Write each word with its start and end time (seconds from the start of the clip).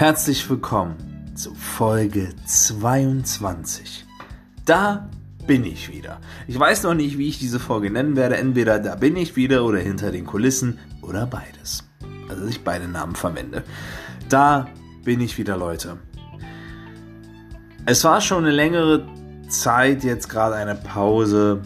Herzlich 0.00 0.48
willkommen 0.48 0.96
zu 1.34 1.54
Folge 1.54 2.30
22. 2.46 4.06
Da 4.64 5.10
bin 5.46 5.62
ich 5.66 5.92
wieder. 5.92 6.22
Ich 6.48 6.58
weiß 6.58 6.84
noch 6.84 6.94
nicht, 6.94 7.18
wie 7.18 7.28
ich 7.28 7.38
diese 7.38 7.60
Folge 7.60 7.90
nennen 7.90 8.16
werde. 8.16 8.38
Entweder 8.38 8.78
da 8.78 8.94
bin 8.94 9.14
ich 9.16 9.36
wieder 9.36 9.62
oder 9.62 9.78
hinter 9.78 10.10
den 10.10 10.24
Kulissen 10.24 10.78
oder 11.02 11.26
beides. 11.26 11.84
Also 12.30 12.46
ich 12.46 12.64
beide 12.64 12.88
Namen 12.88 13.14
verwende. 13.14 13.62
Da 14.30 14.68
bin 15.04 15.20
ich 15.20 15.36
wieder, 15.36 15.58
Leute. 15.58 15.98
Es 17.84 18.02
war 18.02 18.22
schon 18.22 18.44
eine 18.44 18.54
längere 18.54 19.06
Zeit, 19.50 20.02
jetzt 20.02 20.30
gerade 20.30 20.54
eine 20.54 20.76
Pause, 20.76 21.60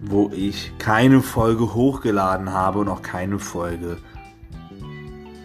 wo 0.00 0.28
ich 0.34 0.72
keine 0.78 1.22
Folge 1.22 1.72
hochgeladen 1.72 2.52
habe 2.52 2.80
und 2.80 2.88
auch 2.88 3.02
keine 3.02 3.38
Folge 3.38 3.98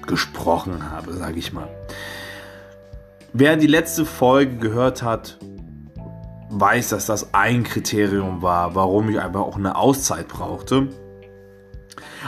gesprochen 0.08 0.90
habe, 0.90 1.14
sage 1.14 1.38
ich 1.38 1.54
mal. 1.54 1.70
Wer 3.36 3.58
die 3.58 3.66
letzte 3.66 4.06
Folge 4.06 4.58
gehört 4.58 5.02
hat, 5.02 5.40
weiß, 6.52 6.90
dass 6.90 7.08
das 7.08 7.34
ein 7.34 7.64
Kriterium 7.64 8.44
war, 8.44 8.76
warum 8.76 9.10
ich 9.10 9.20
einfach 9.20 9.42
auch 9.42 9.58
eine 9.58 9.76
Auszeit 9.76 10.28
brauchte. 10.28 10.90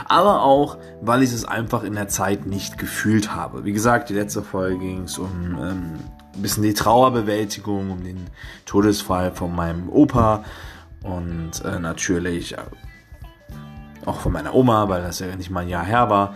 Aber 0.07 0.41
auch, 0.41 0.79
weil 1.01 1.21
ich 1.21 1.31
es 1.31 1.45
einfach 1.45 1.83
in 1.83 1.93
der 1.93 2.07
Zeit 2.07 2.47
nicht 2.47 2.79
gefühlt 2.79 3.35
habe. 3.35 3.65
Wie 3.65 3.71
gesagt, 3.71 4.09
die 4.09 4.15
letzte 4.15 4.41
Folge 4.41 4.79
ging 4.79 5.03
es 5.03 5.19
um 5.19 5.57
ähm, 5.61 5.93
ein 6.33 6.41
bisschen 6.41 6.63
die 6.63 6.73
Trauerbewältigung, 6.73 7.91
um 7.91 8.03
den 8.03 8.25
Todesfall 8.65 9.31
von 9.31 9.55
meinem 9.55 9.89
Opa 9.89 10.43
und 11.03 11.63
äh, 11.63 11.77
natürlich 11.77 12.53
äh, 12.53 12.61
auch 14.07 14.21
von 14.21 14.31
meiner 14.31 14.55
Oma, 14.55 14.89
weil 14.89 15.03
das 15.03 15.19
ja 15.19 15.35
nicht 15.35 15.51
mal 15.51 15.61
ein 15.61 15.69
Jahr 15.69 15.85
her 15.85 16.09
war. 16.09 16.33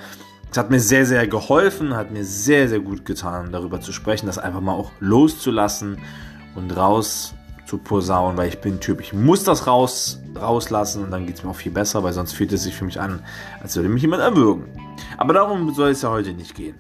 Es 0.52 0.58
hat 0.58 0.72
mir 0.72 0.80
sehr, 0.80 1.06
sehr 1.06 1.28
geholfen, 1.28 1.96
hat 1.96 2.12
mir 2.12 2.24
sehr, 2.24 2.68
sehr 2.68 2.80
gut 2.80 3.06
getan, 3.06 3.52
darüber 3.52 3.82
zu 3.82 3.92
sprechen, 3.92 4.26
das 4.26 4.40
einfach 4.40 4.62
mal 4.62 4.74
auch 4.74 4.92
loszulassen 5.00 6.00
und 6.56 6.76
raus 6.76 7.36
zu 7.68 7.78
posaunen, 7.78 8.36
weil 8.36 8.50
ich 8.50 8.60
bin 8.60 8.80
Typ, 8.80 9.00
ich 9.00 9.14
muss 9.14 9.44
das 9.44 9.68
raus, 9.68 10.20
rauslassen 10.36 11.04
und 11.04 11.12
dann 11.12 11.28
geht 11.28 11.36
es 11.36 11.44
mir 11.44 11.52
auch 11.52 11.56
viel 11.56 11.72
besser, 11.72 12.04
weil 12.04 12.14
sonst 12.14 12.34
fühlt 12.34 12.52
es 12.52 12.64
sich 12.64 12.76
für 12.76 12.86
mich 12.86 13.00
an, 13.00 13.22
als 13.62 13.76
würde 13.76 13.90
mich 13.90 14.02
jemand 14.02 14.24
erwürgen. 14.24 14.66
Aber 15.18 15.34
darum 15.34 15.72
soll 15.76 15.92
es 15.92 16.02
ja 16.02 16.10
heute 16.10 16.34
nicht 16.34 16.56
gehen, 16.56 16.76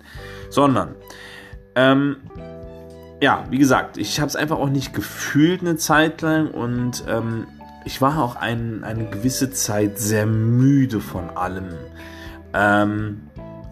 sondern, 0.49 0.95
ähm, 1.75 2.17
ja, 3.21 3.43
wie 3.51 3.59
gesagt, 3.59 3.97
ich 3.97 4.19
habe 4.19 4.29
es 4.29 4.35
einfach 4.35 4.57
auch 4.57 4.69
nicht 4.69 4.93
gefühlt 4.93 5.61
eine 5.61 5.75
Zeit 5.75 6.23
lang 6.23 6.49
und 6.49 7.03
ähm, 7.07 7.45
ich 7.85 8.01
war 8.01 8.17
auch 8.23 8.35
ein, 8.35 8.83
eine 8.83 9.05
gewisse 9.05 9.51
Zeit 9.51 9.99
sehr 9.99 10.25
müde 10.25 11.01
von 11.01 11.29
allem. 11.29 11.69
Ähm, 12.53 13.28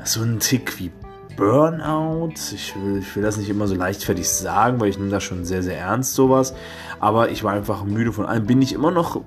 so 0.08 0.22
ein 0.22 0.40
Tick 0.40 0.80
wie 0.80 0.92
Burnout. 1.36 2.34
Ich 2.54 2.76
will, 2.76 3.00
ich 3.00 3.16
will 3.16 3.24
das 3.24 3.38
nicht 3.38 3.50
immer 3.50 3.68
so 3.68 3.76
leichtfertig 3.76 4.28
sagen, 4.28 4.80
weil 4.80 4.90
ich 4.90 4.98
nehme 4.98 5.12
das 5.12 5.24
schon 5.24 5.46
sehr, 5.46 5.62
sehr 5.64 5.78
ernst, 5.78 6.16
sowas. 6.16 6.54
Aber 7.00 7.30
ich 7.30 7.44
war 7.44 7.54
einfach 7.54 7.84
müde 7.86 8.12
von 8.12 8.26
allem. 8.26 8.46
Bin 8.46 8.62
ich 8.62 8.74
immer 8.74 8.92
noch 8.92 9.22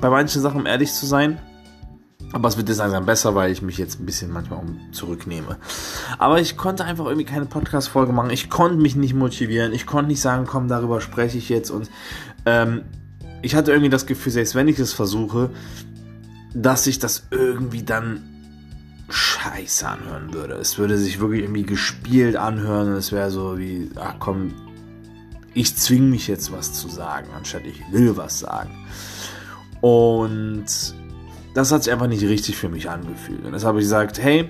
bei 0.00 0.10
manchen 0.10 0.40
Sachen, 0.40 0.60
um 0.60 0.66
ehrlich 0.66 0.92
zu 0.92 1.06
sein. 1.06 1.38
Aber 2.32 2.48
es 2.48 2.56
wird 2.56 2.70
jetzt 2.70 2.78
langsam 2.78 3.04
besser, 3.04 3.34
weil 3.34 3.52
ich 3.52 3.60
mich 3.60 3.76
jetzt 3.76 4.00
ein 4.00 4.06
bisschen 4.06 4.32
manchmal 4.32 4.60
um 4.60 4.80
zurücknehme. 4.92 5.58
Aber 6.18 6.40
ich 6.40 6.56
konnte 6.56 6.84
einfach 6.86 7.04
irgendwie 7.04 7.26
keine 7.26 7.44
Podcast-Folge 7.44 8.12
machen. 8.12 8.30
Ich 8.30 8.48
konnte 8.48 8.78
mich 8.78 8.96
nicht 8.96 9.12
motivieren. 9.12 9.74
Ich 9.74 9.84
konnte 9.84 10.08
nicht 10.08 10.22
sagen, 10.22 10.46
komm, 10.46 10.68
darüber 10.68 11.02
spreche 11.02 11.36
ich 11.36 11.50
jetzt. 11.50 11.70
Und 11.70 11.90
ähm, 12.46 12.82
ich 13.42 13.54
hatte 13.54 13.72
irgendwie 13.72 13.90
das 13.90 14.06
Gefühl, 14.06 14.32
selbst 14.32 14.54
wenn 14.54 14.68
ich 14.68 14.78
es 14.78 14.94
versuche, 14.94 15.50
dass 16.54 16.86
ich 16.86 16.98
das 16.98 17.26
irgendwie 17.30 17.82
dann 17.82 18.31
scheiße 19.42 19.88
anhören 19.88 20.32
würde. 20.32 20.54
Es 20.54 20.78
würde 20.78 20.96
sich 20.96 21.20
wirklich 21.20 21.42
irgendwie 21.42 21.64
gespielt 21.64 22.36
anhören 22.36 22.88
und 22.88 22.96
es 22.96 23.12
wäre 23.12 23.30
so 23.30 23.58
wie, 23.58 23.90
ach 23.96 24.14
komm, 24.18 24.54
ich 25.54 25.76
zwinge 25.76 26.08
mich 26.08 26.28
jetzt 26.28 26.52
was 26.52 26.72
zu 26.72 26.88
sagen, 26.88 27.28
anstatt 27.36 27.62
ich 27.66 27.82
will 27.90 28.16
was 28.16 28.38
sagen. 28.38 28.70
Und 29.80 30.64
das 31.54 31.72
hat 31.72 31.82
sich 31.82 31.92
einfach 31.92 32.06
nicht 32.06 32.22
richtig 32.22 32.56
für 32.56 32.68
mich 32.68 32.88
angefühlt. 32.88 33.44
Und 33.44 33.52
deshalb 33.52 33.70
habe 33.70 33.80
ich 33.80 33.84
gesagt, 33.84 34.22
hey, 34.22 34.48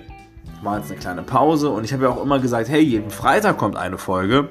war 0.61 0.77
jetzt 0.77 0.91
eine 0.91 0.99
kleine 0.99 1.23
Pause 1.23 1.69
und 1.69 1.83
ich 1.83 1.91
habe 1.91 2.03
ja 2.03 2.09
auch 2.09 2.21
immer 2.21 2.39
gesagt, 2.39 2.69
hey, 2.69 2.81
jeden 2.81 3.09
Freitag 3.09 3.57
kommt 3.57 3.75
eine 3.75 3.97
Folge. 3.97 4.49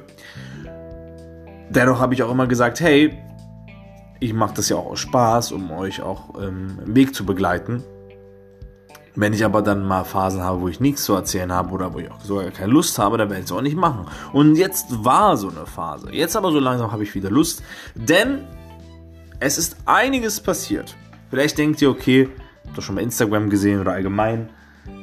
Dennoch 1.71 2.01
habe 2.01 2.15
ich 2.15 2.23
auch 2.23 2.31
immer 2.31 2.47
gesagt, 2.47 2.81
hey, 2.81 3.17
ich 4.21 4.35
mache 4.35 4.55
das 4.55 4.69
ja 4.69 4.77
auch 4.77 4.87
aus 4.87 5.01
Spaß, 5.01 5.53
um 5.53 5.71
euch 5.71 6.03
auch 6.03 6.35
ähm, 6.41 6.79
im 6.85 6.95
Weg 6.95 7.15
zu 7.15 7.25
begleiten. 7.25 7.83
Wenn 9.15 9.33
ich 9.35 9.45
aber 9.45 9.61
dann 9.61 9.87
mal 9.87 10.05
Phasen 10.05 10.43
habe, 10.43 10.63
wo 10.63 10.69
ich 10.69 10.81
nichts 10.81 11.05
zu 11.05 11.15
erzählen 11.15 11.53
habe 11.53 11.71
oder 11.73 11.93
wo 11.93 11.99
ich 11.99 12.11
auch 12.11 12.21
sogar 12.23 12.51
keine 12.51 12.73
Lust 12.73 12.99
habe, 12.99 13.19
dann 13.19 13.29
werde 13.29 13.41
ich 13.41 13.47
es 13.47 13.53
auch 13.53 13.61
nicht 13.61 13.77
machen. 13.77 14.07
Und 14.33 14.57
jetzt 14.57 15.05
war 15.05 15.37
so 15.37 15.51
eine 15.51 15.67
Phase. 15.67 16.11
Jetzt 16.13 16.35
aber 16.35 16.51
so 16.51 16.59
langsam 16.59 16.91
habe 16.93 17.03
ich 17.03 17.15
wieder 17.15 17.31
Lust, 17.31 17.63
denn 17.95 18.45
es 19.39 19.59
ist 19.59 19.77
einiges 19.85 20.41
passiert. 20.41 20.97
Vielleicht 21.29 21.59
denkt 21.59 21.83
ihr, 21.83 21.91
okay, 21.91 22.31
habt 22.67 22.79
ihr 22.79 22.83
schon 22.83 22.95
bei 22.95 23.03
Instagram 23.03 23.51
gesehen 23.51 23.81
oder 23.81 23.93
allgemein 23.93 24.49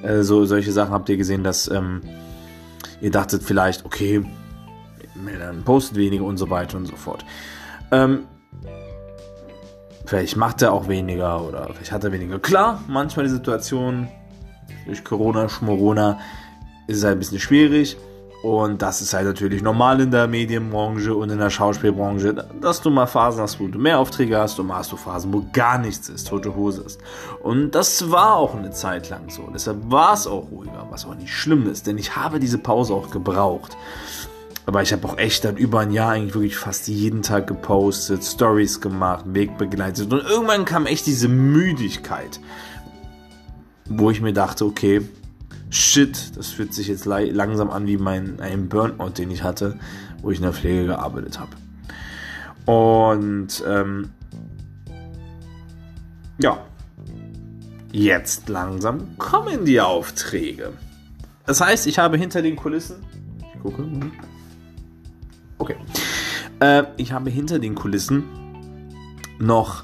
äh, 0.04 0.24
so 0.24 0.46
solche 0.46 0.72
Sachen 0.72 0.94
habt 0.94 1.10
ihr 1.10 1.18
gesehen, 1.18 1.44
dass 1.44 1.70
ähm, 1.70 2.02
ihr 3.02 3.12
dachtet 3.12 3.44
vielleicht, 3.44 3.86
okay, 3.86 4.24
dann 5.40 5.64
postet 5.64 5.98
weniger 5.98 6.24
und 6.24 6.38
so 6.38 6.50
weiter 6.50 6.78
und 6.78 6.86
so 6.86 6.96
fort. 6.96 7.26
Ähm, 7.92 8.26
Vielleicht 10.10 10.38
macht 10.38 10.64
er 10.64 10.74
auch 10.74 10.88
weniger 10.88 11.40
oder 11.40 11.70
vielleicht 11.72 11.92
hat 11.92 12.04
er 12.04 12.12
weniger. 12.12 12.40
Klar, 12.40 12.82
manchmal 12.88 13.28
die 13.28 13.32
Situation 13.32 14.08
durch 14.88 15.04
Corona, 15.04 15.48
Schmorona 15.48 16.18
ist 16.88 17.04
halt 17.04 17.18
ein 17.18 17.20
bisschen 17.20 17.40
schwierig. 17.40 17.96
Und 18.42 18.82
das 18.82 19.02
ist 19.02 19.14
halt 19.14 19.28
natürlich 19.28 19.62
normal 19.62 20.02
in 20.02 20.10
der 20.10 20.26
Medienbranche 20.26 21.14
und 21.14 21.30
in 21.30 21.38
der 21.38 21.52
Schauspielbranche, 21.52 22.34
dass 22.60 22.82
du 22.82 22.90
mal 22.90 23.06
Phasen 23.06 23.42
hast, 23.42 23.60
wo 23.60 23.68
du 23.68 23.78
mehr 23.78 24.00
Aufträge 24.00 24.40
hast 24.40 24.60
und 24.60 24.66
mal 24.66 24.78
hast 24.78 24.92
du 24.92 24.98
Phasen, 24.98 25.32
wo 25.32 25.46
gar 25.54 25.78
nichts 25.78 26.10
ist, 26.10 26.28
tote 26.28 26.56
Hose 26.56 26.82
ist. 26.82 27.00
Und 27.44 27.76
das 27.76 28.10
war 28.10 28.36
auch 28.36 28.56
eine 28.56 28.72
Zeit 28.72 29.10
lang 29.10 29.30
so. 29.30 29.48
Deshalb 29.54 29.92
war 29.92 30.14
es 30.14 30.26
auch 30.26 30.50
ruhiger, 30.50 30.88
was 30.90 31.06
auch 31.06 31.14
nicht 31.14 31.32
schlimm 31.32 31.70
ist, 31.70 31.86
denn 31.86 32.00
ich 32.00 32.16
habe 32.16 32.40
diese 32.40 32.58
Pause 32.58 32.96
auch 32.96 33.12
gebraucht. 33.12 33.78
Aber 34.70 34.84
ich 34.84 34.94
habe 34.94 35.08
auch 35.08 35.18
echt 35.18 35.46
dann 35.46 35.58
über 35.58 35.80
ein 35.80 35.90
Jahr 35.90 36.12
eigentlich 36.12 36.36
wirklich 36.36 36.56
fast 36.56 36.88
jeden 36.88 37.24
Tag 37.24 37.48
gepostet, 37.48 38.24
Stories 38.24 38.80
gemacht, 38.80 39.26
Weg 39.26 39.58
begleitet. 39.58 40.14
Und 40.14 40.24
irgendwann 40.24 40.64
kam 40.64 40.86
echt 40.86 41.08
diese 41.08 41.28
Müdigkeit, 41.28 42.40
wo 43.86 44.12
ich 44.12 44.22
mir 44.22 44.32
dachte, 44.32 44.66
okay, 44.66 45.02
shit, 45.72 46.38
das 46.38 46.50
fühlt 46.50 46.76
sich 46.76 46.88
jetzt 46.88 47.06
langsam 47.06 47.72
an 47.72 47.88
wie 47.88 47.98
mein 47.98 48.40
ein 48.42 48.70
Burnout, 48.70 49.14
den 49.18 49.32
ich 49.32 49.42
hatte, 49.42 49.80
wo 50.22 50.30
ich 50.30 50.38
in 50.38 50.44
der 50.44 50.54
Pflege 50.54 50.86
gearbeitet 50.86 51.40
habe. 51.40 51.50
Und 52.72 53.64
ähm, 53.68 54.12
ja, 56.38 56.60
jetzt 57.92 58.50
langsam 58.50 59.18
kommen 59.18 59.66
die 59.66 59.82
Aufträge. 59.82 60.74
Das 61.48 61.60
heißt, 61.60 61.88
ich 61.88 61.98
habe 61.98 62.18
hinter 62.18 62.44
den 62.44 62.56
Kulissen, 62.56 62.98
ich 63.52 63.60
gucke, 63.64 63.84
Okay. 65.60 65.76
Äh, 66.60 66.84
ich 66.98 67.12
habe 67.12 67.30
hinter 67.30 67.60
den 67.60 67.76
Kulissen 67.76 68.24
noch 69.40 69.84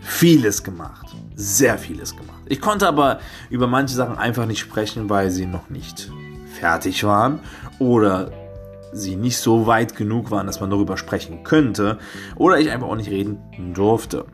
vieles 0.00 0.64
gemacht. 0.64 1.06
Sehr 1.36 1.78
vieles 1.78 2.16
gemacht. 2.16 2.42
Ich 2.46 2.60
konnte 2.60 2.88
aber 2.88 3.20
über 3.50 3.66
manche 3.66 3.94
Sachen 3.94 4.16
einfach 4.16 4.46
nicht 4.46 4.58
sprechen, 4.58 5.10
weil 5.10 5.30
sie 5.30 5.46
noch 5.46 5.68
nicht 5.68 6.10
fertig 6.58 7.04
waren 7.04 7.40
oder 7.78 8.30
sie 8.92 9.16
nicht 9.16 9.36
so 9.36 9.66
weit 9.66 9.94
genug 9.96 10.30
waren, 10.30 10.46
dass 10.46 10.60
man 10.60 10.70
darüber 10.70 10.96
sprechen 10.96 11.44
könnte 11.44 11.98
oder 12.36 12.58
ich 12.58 12.70
einfach 12.70 12.88
auch 12.88 12.96
nicht 12.96 13.10
reden 13.10 13.38
durfte. 13.74 14.24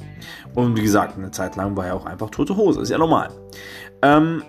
Und 0.55 0.77
wie 0.77 0.83
gesagt, 0.83 1.19
eine 1.19 1.33
Zeit 1.33 1.57
lang 1.57 1.77
war 1.77 1.87
ja 1.87 1.95
auch 1.95 2.07
einfach 2.07 2.31
tote 2.31 2.57
Hose, 2.57 2.81
ist 2.81 2.91
ja 2.91 2.99
normal. 2.99 3.31
Ähm, 4.01 4.43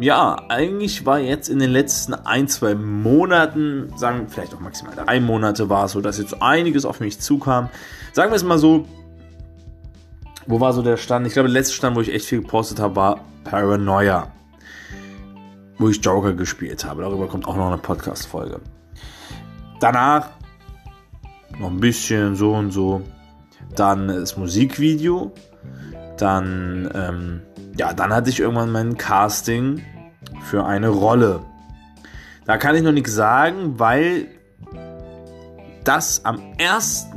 ja, 0.00 0.36
eigentlich 0.48 1.06
war 1.06 1.18
jetzt 1.18 1.48
in 1.48 1.58
den 1.58 1.70
letzten 1.70 2.14
ein, 2.14 2.46
zwei 2.46 2.74
Monaten, 2.74 3.92
sagen 3.96 4.28
vielleicht 4.28 4.54
auch 4.54 4.60
maximal 4.60 4.94
drei 4.94 5.18
Monate 5.20 5.68
war 5.68 5.86
es 5.86 5.92
so, 5.92 6.00
dass 6.00 6.18
jetzt 6.18 6.40
einiges 6.40 6.84
auf 6.84 7.00
mich 7.00 7.18
zukam. 7.20 7.68
Sagen 8.12 8.30
wir 8.30 8.36
es 8.36 8.44
mal 8.44 8.58
so, 8.58 8.86
wo 10.46 10.60
war 10.60 10.72
so 10.72 10.82
der 10.82 10.96
Stand? 10.96 11.26
Ich 11.26 11.32
glaube, 11.32 11.48
der 11.48 11.54
letzte 11.54 11.74
Stand, 11.74 11.96
wo 11.96 12.00
ich 12.00 12.12
echt 12.12 12.26
viel 12.26 12.40
gepostet 12.40 12.78
habe, 12.80 12.96
war 12.96 13.20
Paranoia. 13.44 14.32
Wo 15.78 15.88
ich 15.88 16.02
Joker 16.02 16.32
gespielt 16.32 16.84
habe. 16.84 17.02
Darüber 17.02 17.26
kommt 17.26 17.46
auch 17.46 17.56
noch 17.56 17.66
eine 17.66 17.78
Podcast-Folge. 17.78 18.60
Danach 19.80 20.30
noch 21.58 21.70
ein 21.70 21.80
bisschen 21.80 22.34
so 22.34 22.54
und 22.54 22.70
so. 22.70 23.02
Dann 23.74 24.08
das 24.08 24.36
Musikvideo. 24.36 25.32
Dann 26.16 26.90
ähm, 26.94 27.40
ja, 27.78 27.92
dann 27.92 28.12
hatte 28.12 28.28
ich 28.28 28.40
irgendwann 28.40 28.72
mein 28.72 28.98
Casting 28.98 29.82
für 30.42 30.66
eine 30.66 30.88
Rolle. 30.88 31.40
Da 32.44 32.58
kann 32.58 32.74
ich 32.74 32.82
noch 32.82 32.92
nichts 32.92 33.14
sagen, 33.14 33.78
weil 33.78 34.26
das 35.84 36.24
am 36.24 36.40
1. 36.58 37.08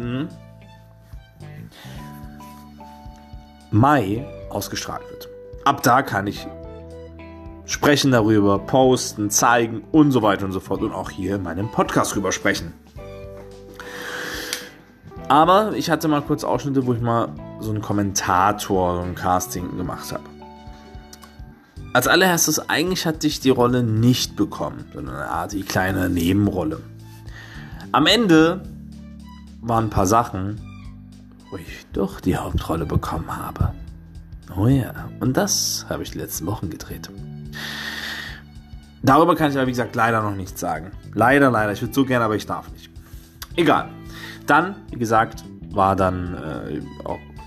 Mai 3.71 4.25
ausgestrahlt 4.49 5.03
wird. 5.09 5.29
Ab 5.65 5.81
da 5.83 6.03
kann 6.03 6.27
ich 6.27 6.47
sprechen 7.65 8.11
darüber, 8.11 8.59
posten, 8.59 9.29
zeigen 9.29 9.83
und 9.91 10.11
so 10.11 10.21
weiter 10.21 10.45
und 10.45 10.51
so 10.51 10.59
fort 10.59 10.81
und 10.81 10.91
auch 10.91 11.09
hier 11.09 11.35
in 11.35 11.43
meinem 11.43 11.71
Podcast 11.71 12.13
drüber 12.13 12.31
sprechen. 12.31 12.73
Aber 15.29 15.71
ich 15.73 15.89
hatte 15.89 16.09
mal 16.09 16.21
kurz 16.21 16.43
Ausschnitte, 16.43 16.85
wo 16.85 16.93
ich 16.93 16.99
mal 16.99 17.29
so 17.61 17.71
einen 17.71 17.81
Kommentator, 17.81 18.95
so 18.95 19.01
ein 19.01 19.15
Casting 19.15 19.77
gemacht 19.77 20.11
habe. 20.11 20.31
Als 21.93 22.07
allererstes, 22.07 22.69
eigentlich 22.69 23.05
hatte 23.05 23.27
ich 23.27 23.41
die 23.41 23.49
Rolle 23.49 23.83
nicht 23.83 24.38
bekommen, 24.38 24.85
sondern 24.93 25.15
eine 25.15 25.29
Art 25.29 25.51
die 25.51 25.63
kleine 25.63 26.09
Nebenrolle. 26.09 26.79
Am 27.91 28.05
Ende 28.05 28.63
waren 29.59 29.85
ein 29.85 29.89
paar 29.89 30.07
Sachen, 30.07 30.61
wo 31.49 31.57
ich 31.57 31.85
doch 31.91 32.21
die 32.21 32.38
Hauptrolle 32.38 32.85
bekommen 32.85 33.35
habe. 33.35 33.73
Oh 34.55 34.67
ja, 34.67 35.09
und 35.19 35.35
das 35.35 35.85
habe 35.89 36.03
ich 36.03 36.11
die 36.11 36.17
letzten 36.17 36.45
Wochen 36.45 36.69
gedreht. 36.69 37.09
Darüber 39.03 39.35
kann 39.35 39.51
ich 39.51 39.57
aber, 39.57 39.67
wie 39.67 39.71
gesagt, 39.71 39.95
leider 39.95 40.21
noch 40.21 40.35
nichts 40.35 40.61
sagen. 40.61 40.91
Leider, 41.13 41.51
leider. 41.51 41.73
Ich 41.73 41.81
würde 41.81 41.94
so 41.94 42.05
gerne, 42.05 42.23
aber 42.23 42.35
ich 42.35 42.45
darf 42.45 42.71
nicht. 42.71 42.89
Egal. 43.57 43.89
Dann, 44.47 44.75
wie 44.91 44.97
gesagt, 44.97 45.44
war 45.71 45.97
dann 45.97 46.35
äh, 46.35 46.81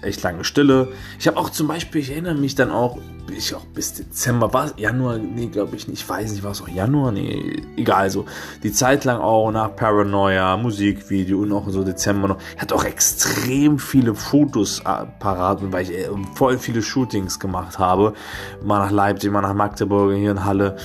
echt 0.05 0.23
lange 0.23 0.45
Stille. 0.45 0.89
Ich 1.19 1.27
habe 1.27 1.37
auch 1.37 1.51
zum 1.51 1.67
Beispiel, 1.67 2.01
ich 2.01 2.11
erinnere 2.11 2.35
mich 2.35 2.55
dann 2.55 2.71
auch, 2.71 2.99
ich 3.37 3.55
auch 3.55 3.65
bis 3.67 3.95
Dezember, 3.95 4.53
war 4.53 4.79
Januar? 4.79 5.19
Nee, 5.19 5.47
glaube 5.47 5.77
ich 5.77 5.89
nicht. 5.89 6.03
Ich 6.03 6.09
weiß 6.09 6.33
nicht, 6.33 6.45
war 6.45 6.53
es 6.53 6.63
auch 6.63 6.69
Januar? 6.69 7.13
Nee, 7.13 7.63
egal. 7.77 8.11
So 8.11 8.27
die 8.63 8.73
Zeit 8.73 9.05
lang 9.05 9.21
auch 9.21 9.51
nach 9.51 9.75
Paranoia, 9.75 10.57
Musikvideo 10.57 11.41
und 11.41 11.53
auch 11.53 11.69
so 11.69 11.83
Dezember 11.85 12.29
noch. 12.29 12.39
Ich 12.55 12.63
hatte 12.63 12.75
auch 12.75 12.85
extrem 12.85 13.79
viele 13.79 14.15
Fotos 14.15 14.81
äh, 14.81 15.07
parat, 15.19 15.61
weil 15.73 15.85
ich 15.85 15.93
äh, 15.93 16.09
voll 16.35 16.59
viele 16.59 16.83
Shootings 16.83 17.41
gemacht 17.41 17.79
habe. 17.79 18.15
Mal 18.63 18.79
nach 18.81 18.91
Leipzig, 18.91 19.31
mal 19.31 19.41
nach 19.41 19.55
Magdeburg, 19.55 20.15
hier 20.15 20.31
in 20.31 20.45
Halle. 20.45 20.77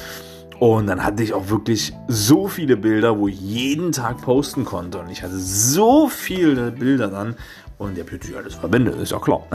Und 0.60 0.88
dann 0.88 1.06
hatte 1.06 1.24
ich 1.24 1.34
auch 1.34 1.50
wirklich 1.50 1.94
so 2.10 2.50
viele 2.50 2.76
Bilder, 2.76 3.18
wo 3.18 3.30
ich 3.30 3.40
jeden 3.40 3.94
Tag 3.94 4.22
posten 4.22 4.66
konnte. 4.66 5.00
Und 5.00 5.10
ich 5.10 5.24
hatte 5.24 5.38
so 5.38 6.10
viele 6.10 6.72
Bilder 6.72 7.08
dann. 7.08 7.36
Und 7.80 7.98
der 7.98 8.04
natürlich 8.04 8.38
alles 8.38 8.56
verwendet, 8.56 8.96
ist 9.02 9.12
ja 9.12 9.20
klar. 9.20 9.48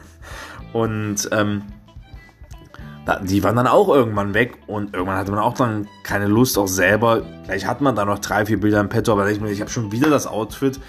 und 0.72 1.28
ähm, 1.30 1.62
die 3.22 3.42
waren 3.42 3.56
dann 3.56 3.66
auch 3.66 3.88
irgendwann 3.88 4.34
weg 4.34 4.58
und 4.66 4.94
irgendwann 4.94 5.16
hatte 5.16 5.30
man 5.30 5.40
auch 5.40 5.54
dann 5.54 5.86
keine 6.02 6.26
Lust 6.26 6.58
auch 6.58 6.66
selber. 6.66 7.22
Vielleicht 7.44 7.66
hat 7.66 7.80
man 7.80 7.94
da 7.94 8.04
noch 8.04 8.18
drei, 8.18 8.44
vier 8.44 8.58
Bilder 8.58 8.80
im 8.80 8.88
Petto, 8.88 9.12
aber 9.12 9.30
ich, 9.30 9.40
ich 9.40 9.60
habe 9.60 9.70
schon 9.70 9.92
wieder 9.92 10.10
das 10.10 10.26
Outfit 10.26 10.80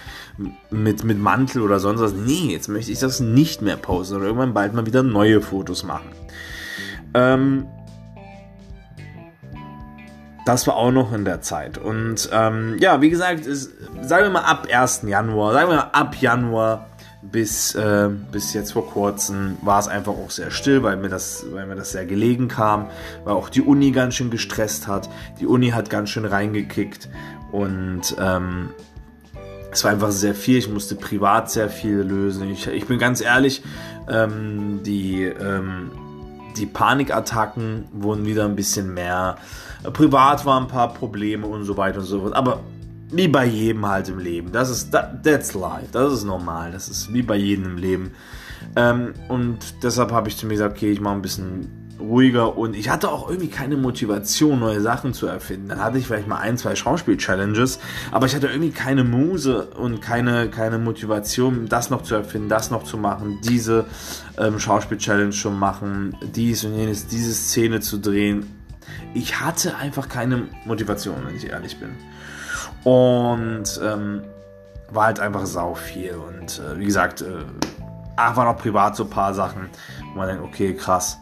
mit, 0.70 1.04
mit 1.04 1.18
Mantel 1.18 1.62
oder 1.62 1.80
sonst 1.80 2.00
was. 2.00 2.12
Nee, 2.12 2.52
jetzt 2.52 2.68
möchte 2.68 2.92
ich 2.92 2.98
das 2.98 3.20
nicht 3.20 3.62
mehr 3.62 3.76
posten 3.76 4.16
oder 4.16 4.26
irgendwann 4.26 4.54
bald 4.54 4.74
mal 4.74 4.86
wieder 4.86 5.02
neue 5.02 5.40
Fotos 5.40 5.84
machen. 5.84 6.10
Ähm, 7.14 7.66
das 10.46 10.66
war 10.66 10.76
auch 10.76 10.90
noch 10.90 11.12
in 11.12 11.24
der 11.24 11.42
Zeit. 11.42 11.78
Und 11.78 12.28
ähm, 12.32 12.76
ja, 12.78 13.00
wie 13.00 13.10
gesagt, 13.10 13.46
ist, 13.46 13.70
sagen 14.02 14.24
wir 14.24 14.30
mal 14.30 14.44
ab 14.44 14.66
1. 14.70 15.02
Januar, 15.06 15.52
sagen 15.52 15.70
wir 15.70 15.76
mal 15.76 15.90
ab 15.92 16.16
Januar 16.20 16.86
bis, 17.22 17.74
äh, 17.74 18.08
bis 18.32 18.54
jetzt 18.54 18.72
vor 18.72 18.86
kurzem 18.88 19.58
war 19.62 19.78
es 19.78 19.88
einfach 19.88 20.12
auch 20.12 20.30
sehr 20.30 20.50
still, 20.50 20.82
weil 20.82 20.96
mir, 20.96 21.08
das, 21.10 21.44
weil 21.52 21.66
mir 21.66 21.76
das 21.76 21.92
sehr 21.92 22.06
gelegen 22.06 22.48
kam, 22.48 22.86
weil 23.24 23.34
auch 23.34 23.50
die 23.50 23.60
Uni 23.60 23.90
ganz 23.90 24.14
schön 24.14 24.30
gestresst 24.30 24.86
hat. 24.88 25.08
Die 25.38 25.46
Uni 25.46 25.70
hat 25.70 25.90
ganz 25.90 26.10
schön 26.10 26.24
reingekickt 26.24 27.08
und 27.52 28.16
ähm, 28.18 28.70
es 29.70 29.84
war 29.84 29.92
einfach 29.92 30.10
sehr 30.10 30.34
viel. 30.34 30.58
Ich 30.58 30.68
musste 30.68 30.96
privat 30.96 31.50
sehr 31.50 31.68
viel 31.68 31.98
lösen. 31.98 32.50
Ich, 32.50 32.66
ich 32.66 32.86
bin 32.86 32.98
ganz 32.98 33.20
ehrlich, 33.20 33.62
ähm, 34.08 34.80
die, 34.84 35.24
ähm, 35.24 35.90
die 36.60 36.66
Panikattacken 36.66 37.86
wurden 37.92 38.26
wieder 38.26 38.44
ein 38.44 38.56
bisschen 38.56 38.94
mehr. 38.94 39.36
Privat 39.92 40.44
waren 40.44 40.64
ein 40.64 40.68
paar 40.68 40.92
Probleme 40.92 41.46
und 41.46 41.64
so 41.64 41.76
weiter 41.76 41.98
und 41.98 42.04
so 42.04 42.20
fort. 42.20 42.34
Aber 42.34 42.60
wie 43.10 43.28
bei 43.28 43.44
jedem 43.44 43.86
halt 43.86 44.08
im 44.08 44.18
Leben. 44.18 44.52
Das 44.52 44.70
ist, 44.70 44.92
that's 44.92 45.54
life. 45.54 45.88
Das 45.92 46.12
ist 46.12 46.24
normal. 46.24 46.70
Das 46.70 46.88
ist 46.88 47.12
wie 47.12 47.22
bei 47.22 47.36
jedem 47.36 47.64
im 47.64 47.76
Leben. 47.76 48.12
Ähm, 48.76 49.14
und 49.28 49.82
deshalb 49.82 50.12
habe 50.12 50.28
ich 50.28 50.36
zu 50.36 50.46
mir 50.46 50.54
gesagt, 50.54 50.76
okay, 50.76 50.92
ich 50.92 51.00
mache 51.00 51.14
ein 51.14 51.22
bisschen 51.22 51.79
ruhiger 52.00 52.56
und 52.56 52.74
ich 52.74 52.88
hatte 52.88 53.10
auch 53.10 53.28
irgendwie 53.28 53.48
keine 53.48 53.76
Motivation, 53.76 54.60
neue 54.60 54.80
Sachen 54.80 55.12
zu 55.14 55.26
erfinden. 55.26 55.68
Dann 55.68 55.82
hatte 55.82 55.98
ich 55.98 56.06
vielleicht 56.06 56.26
mal 56.26 56.38
ein, 56.38 56.56
zwei 56.56 56.74
Schauspiel-Challenges, 56.74 57.78
aber 58.10 58.26
ich 58.26 58.34
hatte 58.34 58.48
irgendwie 58.48 58.70
keine 58.70 59.04
Muse 59.04 59.66
und 59.66 60.00
keine, 60.00 60.48
keine 60.48 60.78
Motivation, 60.78 61.68
das 61.68 61.90
noch 61.90 62.02
zu 62.02 62.14
erfinden, 62.14 62.48
das 62.48 62.70
noch 62.70 62.84
zu 62.84 62.96
machen, 62.96 63.38
diese 63.44 63.86
ähm, 64.38 64.58
Schauspiel-Challenge 64.58 65.30
zu 65.30 65.50
machen, 65.50 66.16
dies 66.34 66.64
und 66.64 66.74
jenes, 66.74 67.06
diese 67.06 67.32
Szene 67.34 67.80
zu 67.80 67.98
drehen. 67.98 68.46
Ich 69.14 69.40
hatte 69.40 69.76
einfach 69.76 70.08
keine 70.08 70.48
Motivation, 70.64 71.16
wenn 71.26 71.36
ich 71.36 71.48
ehrlich 71.48 71.78
bin. 71.78 71.90
Und 72.84 73.80
ähm, 73.82 74.22
war 74.90 75.06
halt 75.06 75.20
einfach 75.20 75.46
sau 75.46 75.74
viel. 75.74 76.14
Und 76.14 76.60
äh, 76.60 76.78
wie 76.78 76.84
gesagt, 76.84 77.22
äh, 77.22 77.44
einfach 78.16 78.44
noch 78.44 78.56
privat 78.56 78.96
so 78.96 79.04
ein 79.04 79.10
paar 79.10 79.34
Sachen, 79.34 79.68
wo 80.12 80.18
man 80.18 80.28
denkt, 80.28 80.42
okay, 80.44 80.74
krass. 80.74 81.18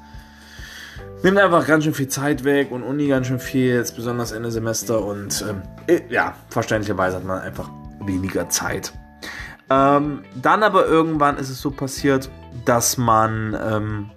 Nimmt 1.23 1.37
einfach 1.39 1.67
ganz 1.67 1.83
schön 1.83 1.95
viel 1.95 2.07
Zeit 2.07 2.45
weg 2.45 2.71
und 2.71 2.85
Uni 2.85 3.09
ganz 3.09 3.27
schön 3.27 3.41
viel, 3.41 3.75
jetzt 3.75 3.97
besonders 3.97 4.31
Ende 4.31 4.53
Semester. 4.53 5.05
Und 5.05 5.45
ähm, 5.49 5.63
äh, 5.89 6.01
ja, 6.09 6.35
verständlicherweise 6.49 7.17
hat 7.17 7.25
man 7.25 7.41
einfach 7.41 7.69
weniger 8.01 8.49
Zeit. 8.49 8.93
Ähm, 9.69 10.23
dann 10.41 10.63
aber 10.63 10.87
irgendwann 10.87 11.37
ist 11.37 11.51
es 11.51 11.61
so 11.61 11.73
passiert, 11.73 12.31
dass 12.65 12.99
man, 12.99 13.57
ähm, 13.61 14.11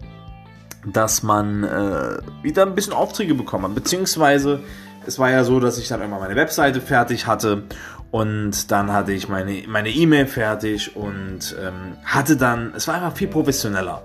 dass 0.86 1.24
man 1.24 1.64
äh, 1.64 2.20
wieder 2.44 2.68
ein 2.68 2.76
bisschen 2.76 2.94
Aufträge 2.94 3.34
bekommen 3.34 3.66
hat. 3.66 3.76
Beziehungsweise 3.76 4.60
es 5.08 5.18
war 5.18 5.32
ja 5.32 5.44
so, 5.44 5.60
dass 5.60 5.80
ich 5.80 5.88
dann 5.88 6.02
irgendwann 6.02 6.22
meine 6.22 6.36
Webseite 6.36 6.82
fertig 6.82 7.26
hatte 7.26 7.64
und 8.12 8.72
dann 8.72 8.94
hatte 8.94 9.12
ich 9.14 9.28
meine 9.28 9.64
meine 9.68 9.90
E-Mail 9.90 10.28
fertig 10.28 10.96
und 10.96 11.56
ähm, 11.60 11.98
hatte 12.06 12.38
dann, 12.38 12.74
es 12.76 12.88
war 12.88 12.96
einfach 12.96 13.16
viel 13.16 13.28
professioneller. 13.28 14.04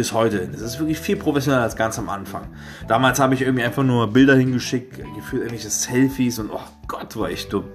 Bis 0.00 0.14
heute. 0.14 0.48
Es 0.54 0.62
ist 0.62 0.78
wirklich 0.78 0.98
viel 0.98 1.16
professioneller 1.16 1.62
als 1.62 1.76
ganz 1.76 1.98
am 1.98 2.08
Anfang. 2.08 2.48
Damals 2.88 3.20
habe 3.20 3.34
ich 3.34 3.42
irgendwie 3.42 3.64
einfach 3.64 3.82
nur 3.82 4.10
Bilder 4.10 4.34
hingeschickt, 4.34 4.96
gefühlt 4.96 5.42
irgendwelche 5.42 5.68
Selfies 5.68 6.38
und 6.38 6.50
oh 6.50 6.62
Gott, 6.88 7.18
war 7.18 7.28
ich 7.30 7.50
dumm. 7.50 7.66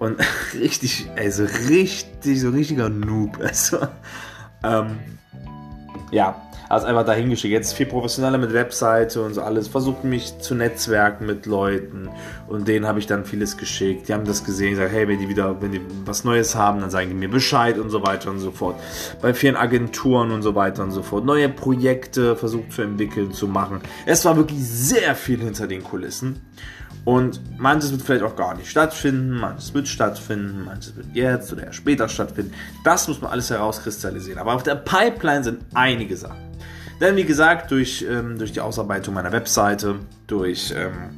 Und 0.00 0.16
richtig, 0.54 1.08
also 1.14 1.44
richtig, 1.68 2.40
so 2.40 2.50
richtiger 2.50 2.88
Noob. 2.88 3.38
Also, 3.40 3.78
ähm, 4.64 4.98
ja, 6.10 6.34
also 6.72 6.86
einfach 6.86 7.04
dahin 7.04 7.28
geschickt. 7.28 7.52
Jetzt 7.52 7.74
viel 7.74 7.84
professioneller 7.84 8.38
mit 8.38 8.54
Webseite 8.54 9.20
und 9.20 9.34
so 9.34 9.42
alles. 9.42 9.68
Versucht 9.68 10.04
mich 10.04 10.38
zu 10.38 10.54
netzwerken 10.54 11.26
mit 11.26 11.44
Leuten 11.44 12.08
und 12.48 12.66
denen 12.66 12.86
habe 12.86 12.98
ich 12.98 13.06
dann 13.06 13.26
vieles 13.26 13.58
geschickt. 13.58 14.08
Die 14.08 14.14
haben 14.14 14.24
das 14.24 14.42
gesehen, 14.42 14.70
gesagt, 14.70 14.90
hey, 14.90 15.06
wenn 15.06 15.18
die 15.18 15.28
wieder, 15.28 15.60
wenn 15.60 15.72
die 15.72 15.82
was 16.06 16.24
Neues 16.24 16.54
haben, 16.54 16.80
dann 16.80 16.88
sagen 16.88 17.10
die 17.10 17.14
mir 17.14 17.28
Bescheid 17.28 17.76
und 17.76 17.90
so 17.90 18.02
weiter 18.06 18.30
und 18.30 18.38
so 18.38 18.52
fort. 18.52 18.76
Bei 19.20 19.34
vielen 19.34 19.56
Agenturen 19.56 20.30
und 20.30 20.40
so 20.40 20.54
weiter 20.54 20.82
und 20.82 20.92
so 20.92 21.02
fort. 21.02 21.26
Neue 21.26 21.50
Projekte 21.50 22.36
versucht 22.36 22.72
zu 22.72 22.80
entwickeln, 22.80 23.32
zu 23.32 23.48
machen. 23.48 23.82
Es 24.06 24.24
war 24.24 24.38
wirklich 24.38 24.66
sehr 24.66 25.14
viel 25.14 25.40
hinter 25.40 25.66
den 25.66 25.84
Kulissen. 25.84 26.40
Und 27.04 27.40
manches 27.58 27.90
wird 27.90 28.00
vielleicht 28.00 28.24
auch 28.24 28.36
gar 28.36 28.54
nicht 28.54 28.70
stattfinden, 28.70 29.32
manches 29.32 29.74
wird 29.74 29.88
stattfinden, 29.88 30.64
manches 30.64 30.96
wird 30.96 31.08
jetzt 31.12 31.52
oder 31.52 31.70
später 31.72 32.08
stattfinden. 32.08 32.54
Das 32.82 33.08
muss 33.08 33.20
man 33.20 33.30
alles 33.30 33.50
herauskristallisieren. 33.50 34.38
Aber 34.38 34.54
auf 34.54 34.62
der 34.62 34.76
Pipeline 34.76 35.44
sind 35.44 35.60
einige 35.74 36.16
Sachen. 36.16 36.51
Denn 37.02 37.16
wie 37.16 37.24
gesagt, 37.24 37.72
durch, 37.72 38.06
ähm, 38.08 38.38
durch 38.38 38.52
die 38.52 38.60
Ausarbeitung 38.60 39.14
meiner 39.14 39.32
Webseite, 39.32 39.96
durch, 40.28 40.72
ähm, 40.76 41.10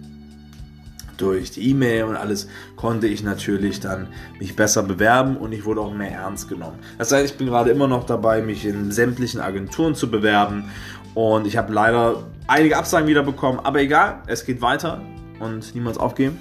durch 1.18 1.50
die 1.50 1.68
E-Mail 1.68 2.04
und 2.04 2.16
alles 2.16 2.48
konnte 2.74 3.06
ich 3.06 3.22
natürlich 3.22 3.80
dann 3.80 4.08
mich 4.40 4.56
besser 4.56 4.82
bewerben 4.82 5.36
und 5.36 5.52
ich 5.52 5.66
wurde 5.66 5.82
auch 5.82 5.92
mehr 5.92 6.10
ernst 6.10 6.48
genommen. 6.48 6.78
Das 6.96 7.12
heißt, 7.12 7.32
ich 7.32 7.36
bin 7.36 7.48
gerade 7.48 7.70
immer 7.70 7.86
noch 7.86 8.04
dabei, 8.04 8.40
mich 8.40 8.64
in 8.64 8.92
sämtlichen 8.92 9.42
Agenturen 9.42 9.94
zu 9.94 10.10
bewerben 10.10 10.70
und 11.12 11.46
ich 11.46 11.58
habe 11.58 11.70
leider 11.70 12.24
einige 12.46 12.78
Absagen 12.78 13.06
wieder 13.06 13.22
bekommen, 13.22 13.60
aber 13.62 13.80
egal, 13.80 14.22
es 14.26 14.46
geht 14.46 14.62
weiter 14.62 15.02
und 15.38 15.74
niemals 15.74 15.98
aufgeben. 15.98 16.38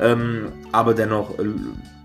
Ähm, 0.00 0.52
aber 0.70 0.94
dennoch 0.94 1.36
äh, 1.40 1.42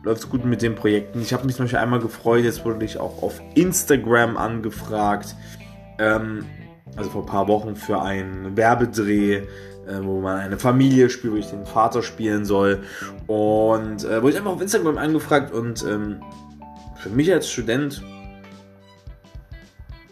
läuft 0.02 0.24
es 0.24 0.30
gut 0.30 0.44
mit 0.44 0.64
den 0.64 0.74
Projekten. 0.74 1.22
Ich 1.22 1.34
habe 1.34 1.46
mich 1.46 1.56
zum 1.56 1.66
Beispiel 1.66 1.80
einmal 1.80 2.00
gefreut, 2.00 2.44
jetzt 2.44 2.66
wurde 2.66 2.84
ich 2.84 2.98
auch 2.98 3.22
auf 3.22 3.40
Instagram 3.54 4.38
angefragt. 4.38 5.36
Ähm, 6.00 6.46
also 6.96 7.10
vor 7.10 7.24
ein 7.24 7.28
paar 7.28 7.48
Wochen 7.48 7.76
für 7.76 8.02
einen 8.02 8.56
Werbedreh, 8.58 9.36
äh, 9.36 9.44
wo 10.02 10.22
man 10.22 10.40
eine 10.40 10.58
Familie 10.58 11.10
spielt, 11.10 11.34
wo 11.34 11.38
ich 11.38 11.50
den 11.50 11.66
Vater 11.66 12.04
spielen 12.04 12.46
soll. 12.46 12.82
Und 13.28 14.04
äh, 14.04 14.22
wurde 14.22 14.32
ich 14.32 14.38
einfach 14.38 14.52
auf 14.52 14.62
Instagram 14.62 14.98
angefragt 14.98 15.52
und 15.54 15.84
ähm, 15.84 16.22
für 16.98 17.10
mich 17.10 17.32
als 17.32 17.50
Student 17.50 18.04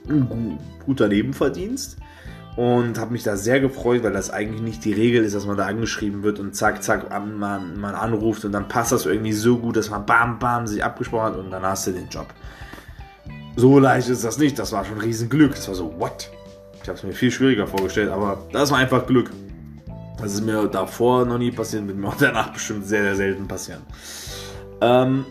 ein 0.10 0.58
guter 0.86 1.08
Nebenverdienst 1.10 1.98
und 2.56 2.98
habe 2.98 3.12
mich 3.12 3.24
da 3.24 3.38
sehr 3.38 3.60
gefreut, 3.60 4.04
weil 4.04 4.14
das 4.14 4.32
eigentlich 4.32 4.62
nicht 4.62 4.84
die 4.84 4.94
Regel 4.94 5.24
ist, 5.24 5.36
dass 5.36 5.46
man 5.46 5.58
da 5.58 5.68
angeschrieben 5.68 6.24
wird 6.24 6.40
und 6.40 6.56
zack, 6.56 6.82
zack, 6.82 7.10
man, 7.10 7.80
man 7.80 7.96
anruft 7.96 8.46
und 8.46 8.52
dann 8.52 8.68
passt 8.68 8.92
das 8.92 9.06
irgendwie 9.06 9.34
so 9.34 9.60
gut, 9.60 9.78
dass 9.78 9.92
man 9.92 10.06
bam, 10.06 10.40
bam 10.40 10.66
sich 10.66 10.84
abgesprochen 10.84 11.26
hat 11.26 11.36
und 11.36 11.52
dann 11.52 11.62
hast 11.62 11.86
du 11.86 11.92
den 11.92 12.10
Job. 12.10 12.28
So 13.56 13.80
leicht 13.80 14.10
ist 14.10 14.24
das 14.24 14.38
nicht, 14.38 14.58
das 14.58 14.72
war 14.72 14.86
schon 14.86 14.98
ein 14.98 15.02
Riesenglück. 15.02 15.54
Das 15.56 15.68
war 15.68 15.76
so, 15.76 16.00
what? 16.00 16.32
Ich 16.88 16.90
habe 16.90 17.00
es 17.00 17.04
mir 17.04 17.12
viel 17.12 17.32
schwieriger 17.32 17.68
vorgestellt, 17.68 18.10
aber 18.10 18.48
das 18.54 18.72
war 18.72 18.78
einfach 18.78 19.06
Glück. 19.06 19.30
Das 20.22 20.34
ist 20.34 20.46
mir 20.46 20.68
davor 20.68 21.26
noch 21.26 21.38
nie 21.38 21.52
passiert, 21.52 21.86
wird 21.86 21.98
mir 21.98 22.08
auch 22.08 22.16
danach 22.18 22.54
bestimmt 22.54 22.86
sehr, 22.86 23.04
sehr 23.04 23.16
selten 23.18 23.46
passieren. 23.46 23.82
Ähm, 24.80 25.26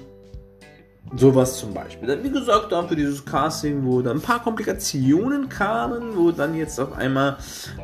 sowas 1.16 1.58
zum 1.58 1.72
Beispiel. 1.72 2.22
Wie 2.22 2.30
gesagt, 2.30 2.72
dann 2.72 2.86
für 2.86 2.94
dieses 2.94 3.24
Casting, 3.24 3.86
wo 3.86 4.02
dann 4.02 4.18
ein 4.18 4.20
paar 4.20 4.42
Komplikationen 4.42 5.48
kamen, 5.48 6.14
wo 6.14 6.30
dann 6.30 6.54
jetzt 6.54 6.78
auf 6.78 6.92
einmal, 6.92 7.38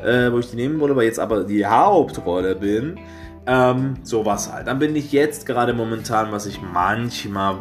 äh, 0.04 0.30
wo 0.30 0.38
ich 0.38 0.50
die 0.50 0.56
nehmen 0.56 0.78
wollte, 0.78 0.94
weil 0.94 1.06
jetzt 1.06 1.18
aber 1.18 1.42
die 1.44 1.64
Hauptrolle 1.64 2.54
bin. 2.54 3.00
Ähm, 3.46 3.94
sowas 4.02 4.52
halt. 4.52 4.66
Dann 4.66 4.80
bin 4.80 4.94
ich 4.94 5.12
jetzt 5.12 5.46
gerade 5.46 5.72
momentan, 5.72 6.30
was 6.30 6.44
ich 6.44 6.60
manchmal, 6.60 7.56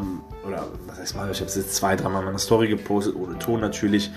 oder 0.46 0.68
was 0.88 1.00
heißt 1.00 1.16
mal, 1.16 1.30
ich 1.32 1.40
habe 1.40 1.50
es 1.50 1.56
jetzt 1.56 1.76
zwei, 1.76 1.96
dreimal 1.96 2.22
in 2.22 2.26
meiner 2.28 2.40
Story 2.40 2.68
gepostet, 2.68 3.16
ohne 3.16 3.38
Ton 3.40 3.60
natürlich, 3.62 4.12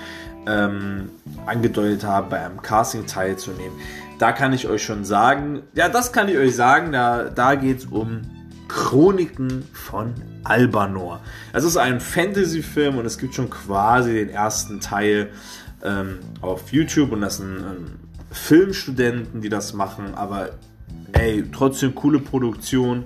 ähm, 0.47 1.11
angedeutet 1.47 2.05
habe, 2.05 2.31
bei 2.31 2.45
einem 2.45 2.61
Casting 2.61 3.07
teilzunehmen. 3.07 3.73
Da 4.19 4.33
kann 4.33 4.53
ich 4.53 4.69
euch 4.69 4.83
schon 4.83 5.05
sagen, 5.05 5.63
ja, 5.75 5.89
das 5.89 6.13
kann 6.13 6.29
ich 6.29 6.37
euch 6.37 6.55
sagen, 6.55 6.93
da, 6.93 7.25
da 7.25 7.55
geht 7.55 7.79
es 7.79 7.87
um 7.87 8.23
Chroniken 8.69 9.65
von 9.73 10.15
Albanor. 10.45 11.21
Es 11.53 11.65
ist 11.65 11.77
ein 11.77 12.01
Fantasy-Film 12.01 12.99
und 12.99 13.07
es 13.07 13.19
gibt 13.19 13.35
schon 13.35 13.51
quasi 13.51 14.15
den 14.15 14.29
ersten 14.31 14.81
Teil 14.81 15.31
ähm, 15.83 16.19
auf 16.41 16.73
YouTube 16.73 17.13
und 17.13 17.23
das 17.23 17.39
sind 17.39 17.59
ähm, 17.59 17.87
Filmstudenten, 18.31 19.41
die 19.41 19.49
das 19.49 19.75
machen, 19.75 20.15
aber 20.15 20.51
ey, 21.13 21.45
trotzdem 21.53 21.95
coole 21.95 22.19
Produktion, 22.19 23.05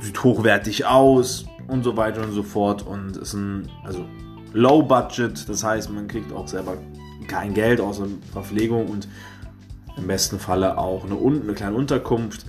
sieht 0.00 0.22
hochwertig 0.22 0.86
aus 0.86 1.46
und 1.68 1.84
so 1.84 1.96
weiter 1.96 2.22
und 2.22 2.32
so 2.32 2.42
fort 2.42 2.84
und 2.84 3.16
ist 3.16 3.34
ein, 3.34 3.68
also 3.84 4.04
Low 4.52 4.82
Budget, 4.82 5.48
das 5.48 5.62
heißt, 5.62 5.90
man 5.90 6.08
kriegt 6.08 6.32
auch 6.32 6.48
selber 6.48 6.78
kein 7.28 7.54
Geld 7.54 7.80
außer 7.80 8.06
Verpflegung 8.32 8.86
und 8.86 9.06
im 9.96 10.06
besten 10.06 10.38
Falle 10.38 10.78
auch 10.78 11.04
eine, 11.04 11.16
eine 11.16 11.52
kleine 11.52 11.76
Unterkunft. 11.76 12.46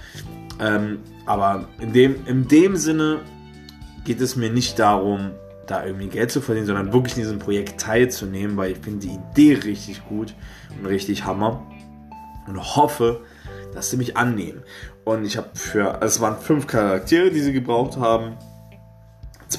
Ähm, 0.59 0.99
aber 1.25 1.67
in 1.79 1.93
dem, 1.93 2.25
in 2.25 2.47
dem 2.47 2.75
Sinne 2.77 3.19
geht 4.05 4.21
es 4.21 4.35
mir 4.35 4.49
nicht 4.49 4.79
darum, 4.79 5.31
da 5.67 5.85
irgendwie 5.85 6.07
Geld 6.07 6.31
zu 6.31 6.41
verdienen, 6.41 6.67
sondern 6.67 6.93
wirklich 6.93 7.15
in 7.15 7.23
diesem 7.23 7.39
Projekt 7.39 7.79
teilzunehmen, 7.81 8.57
weil 8.57 8.71
ich 8.71 8.77
finde 8.79 9.07
die 9.07 9.19
Idee 9.31 9.53
richtig 9.53 10.07
gut 10.07 10.33
und 10.79 10.88
richtig 10.88 11.25
Hammer 11.25 11.67
und 12.47 12.75
hoffe, 12.75 13.21
dass 13.73 13.91
sie 13.91 13.97
mich 13.97 14.17
annehmen. 14.17 14.63
Und 15.03 15.25
ich 15.25 15.38
habe 15.38 15.49
für, 15.53 15.99
es 16.01 16.21
waren 16.21 16.38
fünf 16.38 16.65
Charaktere, 16.65 17.29
die 17.29 17.39
sie 17.41 17.53
gebraucht 17.53 17.97
haben, 17.97 18.33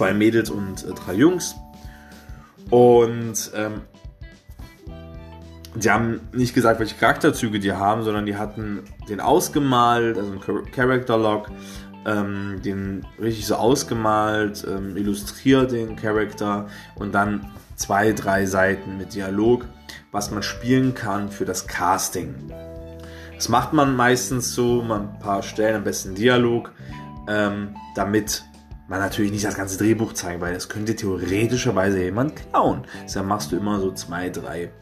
zwei 0.00 0.14
Mädels 0.14 0.48
und 0.48 0.82
äh, 0.84 0.94
drei 0.94 1.12
Jungs. 1.12 1.56
Und 2.70 3.50
ähm, 3.54 3.82
die 5.74 5.90
haben 5.90 6.20
nicht 6.32 6.54
gesagt, 6.54 6.80
welche 6.80 6.96
Charakterzüge 6.96 7.60
die 7.60 7.74
haben, 7.74 8.02
sondern 8.02 8.24
die 8.24 8.34
hatten 8.34 8.84
den 9.10 9.20
ausgemalt, 9.20 10.16
also 10.16 10.32
ein 10.32 10.40
Character 10.72 11.18
Log, 11.18 11.50
ähm, 12.06 12.62
den 12.64 13.06
richtig 13.20 13.46
so 13.46 13.56
ausgemalt, 13.56 14.66
ähm, 14.66 14.96
illustriert 14.96 15.72
den 15.72 15.96
Charakter 15.96 16.68
und 16.94 17.14
dann 17.14 17.50
zwei, 17.76 18.12
drei 18.12 18.46
Seiten 18.46 18.96
mit 18.96 19.14
Dialog, 19.14 19.66
was 20.12 20.30
man 20.30 20.42
spielen 20.42 20.94
kann 20.94 21.28
für 21.28 21.44
das 21.44 21.66
Casting. 21.66 22.34
Das 23.34 23.50
macht 23.50 23.74
man 23.74 23.94
meistens 23.94 24.54
so, 24.54 24.80
man 24.80 25.10
ein 25.10 25.18
paar 25.18 25.42
Stellen, 25.42 25.76
am 25.76 25.84
besten 25.84 26.14
Dialog, 26.14 26.72
ähm, 27.28 27.76
damit 27.94 28.44
man 28.90 28.98
natürlich 28.98 29.30
nicht 29.30 29.44
das 29.44 29.56
ganze 29.56 29.78
Drehbuch 29.78 30.14
zeigen, 30.14 30.40
weil 30.40 30.52
das 30.52 30.68
könnte 30.68 30.96
theoretischerweise 30.96 32.02
jemand 32.02 32.34
klauen. 32.34 32.82
Deshalb 33.04 33.24
machst 33.24 33.52
du 33.52 33.56
immer 33.56 33.78
so 33.78 33.92
zwei, 33.92 34.30
drei 34.30 34.72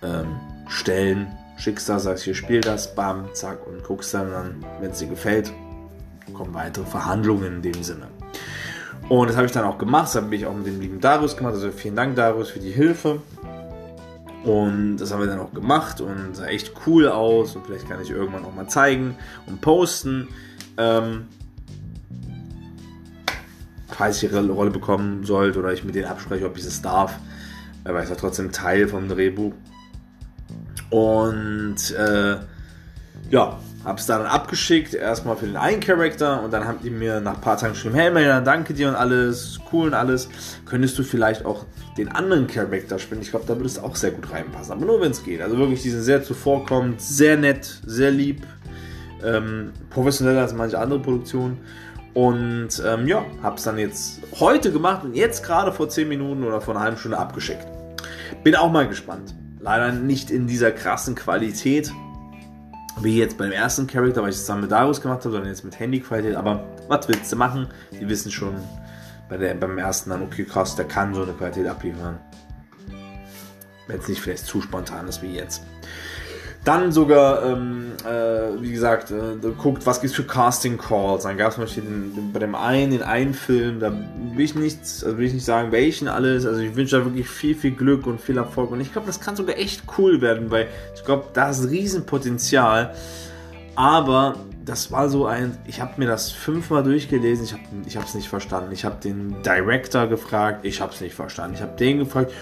ähm, 0.00 0.36
Stellen, 0.68 1.26
schickst 1.56 1.88
da, 1.88 1.98
sagst 1.98 2.22
hier, 2.22 2.36
spiel 2.36 2.60
das, 2.60 2.94
bam, 2.94 3.34
zack, 3.34 3.66
und 3.66 3.82
guckst 3.82 4.14
dann, 4.14 4.30
dann 4.30 4.64
wenn 4.80 4.92
es 4.92 5.00
dir 5.00 5.08
gefällt, 5.08 5.52
kommen 6.32 6.54
weitere 6.54 6.84
Verhandlungen 6.84 7.56
in 7.56 7.62
dem 7.62 7.82
Sinne. 7.82 8.06
Und 9.08 9.28
das 9.28 9.36
habe 9.36 9.46
ich 9.46 9.52
dann 9.52 9.64
auch 9.64 9.76
gemacht, 9.76 10.04
das 10.04 10.22
habe 10.22 10.34
ich 10.36 10.46
auch 10.46 10.54
mit 10.54 10.68
dem 10.68 10.80
lieben 10.80 11.00
Darius 11.00 11.36
gemacht, 11.36 11.54
also 11.54 11.72
vielen 11.72 11.96
Dank 11.96 12.14
Darius 12.14 12.48
für 12.48 12.60
die 12.60 12.70
Hilfe. 12.70 13.20
Und 14.44 14.98
das 14.98 15.12
haben 15.12 15.18
wir 15.18 15.26
dann 15.26 15.40
auch 15.40 15.52
gemacht 15.52 16.00
und 16.00 16.36
sah 16.36 16.46
echt 16.46 16.72
cool 16.86 17.08
aus 17.08 17.56
und 17.56 17.66
vielleicht 17.66 17.88
kann 17.88 18.00
ich 18.00 18.10
irgendwann 18.10 18.44
auch 18.44 18.54
mal 18.54 18.68
zeigen 18.68 19.16
und 19.46 19.60
posten. 19.60 20.28
Ähm, 20.78 21.26
falls 23.94 24.22
ich 24.22 24.30
ihre 24.30 24.46
Rolle 24.48 24.70
bekommen 24.70 25.24
sollte 25.24 25.58
oder 25.58 25.72
ich 25.72 25.84
mit 25.84 25.94
denen 25.94 26.06
abspreche, 26.06 26.46
ob 26.46 26.56
ich 26.56 26.64
es 26.64 26.82
darf, 26.82 27.18
weil 27.84 28.02
es 28.02 28.10
ja 28.10 28.16
trotzdem 28.16 28.52
Teil 28.52 28.88
vom 28.88 29.08
Drehbuch. 29.08 29.52
Und 30.90 31.90
äh, 31.96 32.36
ja, 33.30 33.58
habe 33.84 33.98
es 33.98 34.06
dann 34.06 34.26
abgeschickt, 34.26 34.94
erstmal 34.94 35.36
für 35.36 35.46
den 35.46 35.56
einen 35.56 35.80
Charakter 35.80 36.42
und 36.42 36.52
dann 36.52 36.66
haben 36.66 36.78
die 36.82 36.90
mir 36.90 37.20
nach 37.20 37.34
ein 37.34 37.40
paar 37.40 37.56
Tagen 37.56 37.72
geschrieben, 37.72 37.94
hey 37.94 38.10
Melina, 38.10 38.40
danke 38.40 38.74
dir 38.74 38.88
und 38.88 38.94
alles, 38.94 39.58
cool 39.72 39.88
und 39.88 39.94
alles. 39.94 40.28
Könntest 40.66 40.98
du 40.98 41.02
vielleicht 41.02 41.44
auch 41.44 41.66
den 41.98 42.08
anderen 42.08 42.46
Charakter 42.46 42.98
spielen? 42.98 43.22
Ich 43.22 43.30
glaube, 43.30 43.46
da 43.46 43.56
würde 43.56 43.66
es 43.66 43.78
auch 43.78 43.96
sehr 43.96 44.12
gut 44.12 44.30
reinpassen, 44.30 44.72
aber 44.72 44.84
nur 44.84 45.00
wenn 45.00 45.10
es 45.10 45.24
geht. 45.24 45.40
Also 45.40 45.58
wirklich, 45.58 45.82
die 45.82 45.90
sind 45.90 46.02
sehr 46.02 46.22
zuvorkommend, 46.22 47.00
sehr 47.00 47.36
nett, 47.36 47.80
sehr 47.84 48.10
lieb, 48.10 48.46
ähm, 49.24 49.72
professioneller 49.90 50.42
als 50.42 50.54
manche 50.54 50.78
andere 50.78 51.00
Produktionen. 51.00 51.58
Und 52.14 52.82
ähm, 52.84 53.06
ja, 53.06 53.24
habe 53.42 53.56
es 53.56 53.62
dann 53.62 53.78
jetzt 53.78 54.20
heute 54.38 54.70
gemacht 54.70 55.04
und 55.04 55.14
jetzt 55.14 55.44
gerade 55.44 55.72
vor 55.72 55.88
10 55.88 56.08
Minuten 56.08 56.44
oder 56.44 56.60
vor 56.60 56.74
einer 56.74 56.84
halben 56.84 56.98
Stunde 56.98 57.18
abgeschickt. 57.18 57.66
Bin 58.44 58.54
auch 58.54 58.70
mal 58.70 58.86
gespannt. 58.86 59.34
Leider 59.60 59.92
nicht 59.92 60.30
in 60.30 60.46
dieser 60.46 60.72
krassen 60.72 61.14
Qualität, 61.14 61.92
wie 63.00 63.18
jetzt 63.18 63.38
beim 63.38 63.52
ersten 63.52 63.86
Charakter, 63.86 64.22
weil 64.22 64.30
ich 64.30 64.36
es 64.36 64.42
zusammen 64.42 64.62
mit 64.62 64.72
Darius 64.72 65.00
gemacht 65.00 65.20
habe, 65.20 65.30
sondern 65.30 65.48
jetzt 65.48 65.64
mit 65.64 65.78
Handyqualität. 65.78 66.36
Aber 66.36 66.64
was 66.88 67.08
willst 67.08 67.32
du 67.32 67.36
machen? 67.36 67.68
Die 67.92 68.08
wissen 68.08 68.30
schon 68.30 68.56
bei 69.28 69.38
der, 69.38 69.54
beim 69.54 69.78
ersten 69.78 70.10
dann, 70.10 70.22
okay, 70.22 70.44
krass, 70.44 70.76
der 70.76 70.84
kann 70.84 71.14
so 71.14 71.22
eine 71.22 71.32
Qualität 71.32 71.66
abliefern. 71.66 72.18
Wenn 73.86 73.98
es 73.98 74.08
nicht 74.08 74.20
vielleicht 74.20 74.44
zu 74.44 74.60
spontan 74.60 75.08
ist 75.08 75.22
wie 75.22 75.34
jetzt. 75.34 75.62
Dann 76.64 76.92
sogar, 76.92 77.44
ähm, 77.44 77.92
äh, 78.04 78.62
wie 78.62 78.70
gesagt, 78.70 79.10
äh, 79.10 79.34
guckt, 79.58 79.84
was 79.84 80.00
gibt 80.00 80.12
es 80.12 80.16
für 80.16 80.22
Casting 80.22 80.78
Calls. 80.78 81.24
Dann 81.24 81.36
gab 81.36 81.48
es 81.48 81.56
zum 81.56 81.64
Beispiel 81.64 81.82
den, 81.82 82.14
den, 82.14 82.32
bei 82.32 82.38
dem 82.38 82.54
einen, 82.54 82.92
den 82.92 83.02
einen 83.02 83.34
Film, 83.34 83.80
da 83.80 83.90
will 83.90 84.44
ich 84.44 84.54
nicht, 84.54 84.78
also 84.78 85.18
will 85.18 85.26
ich 85.26 85.32
nicht 85.32 85.44
sagen, 85.44 85.72
welchen 85.72 86.06
alles. 86.06 86.46
Also 86.46 86.60
ich 86.60 86.76
wünsche 86.76 86.98
da 86.98 87.04
wirklich 87.04 87.28
viel, 87.28 87.56
viel 87.56 87.72
Glück 87.72 88.06
und 88.06 88.20
viel 88.20 88.36
Erfolg. 88.36 88.70
Und 88.70 88.80
ich 88.80 88.92
glaube, 88.92 89.08
das 89.08 89.18
kann 89.18 89.34
sogar 89.34 89.58
echt 89.58 89.82
cool 89.98 90.20
werden, 90.20 90.52
weil 90.52 90.68
ich 90.94 91.04
glaube, 91.04 91.24
da 91.32 91.50
ist 91.50 91.68
Riesenpotenzial. 91.68 92.94
Aber 93.74 94.36
das 94.64 94.92
war 94.92 95.08
so 95.08 95.26
ein, 95.26 95.58
ich 95.66 95.80
habe 95.80 95.94
mir 95.96 96.06
das 96.06 96.30
fünfmal 96.30 96.84
durchgelesen, 96.84 97.44
ich 97.44 97.54
habe 97.54 97.62
ich 97.86 97.96
es 97.96 98.14
nicht 98.14 98.28
verstanden. 98.28 98.70
Ich 98.70 98.84
habe 98.84 99.00
den 99.02 99.42
Director 99.42 100.06
gefragt, 100.06 100.64
ich 100.64 100.80
habe 100.80 100.92
es 100.92 101.00
nicht 101.00 101.14
verstanden. 101.14 101.56
Ich 101.56 101.62
habe 101.62 101.76
den 101.76 101.98
gefragt, 101.98 102.32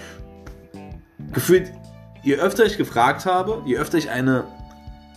gefühlt 1.33 1.71
je 2.23 2.35
öfter 2.35 2.65
ich 2.65 2.77
gefragt 2.77 3.25
habe, 3.25 3.61
je 3.65 3.77
öfter 3.77 3.97
ich 3.97 4.09
eine 4.09 4.45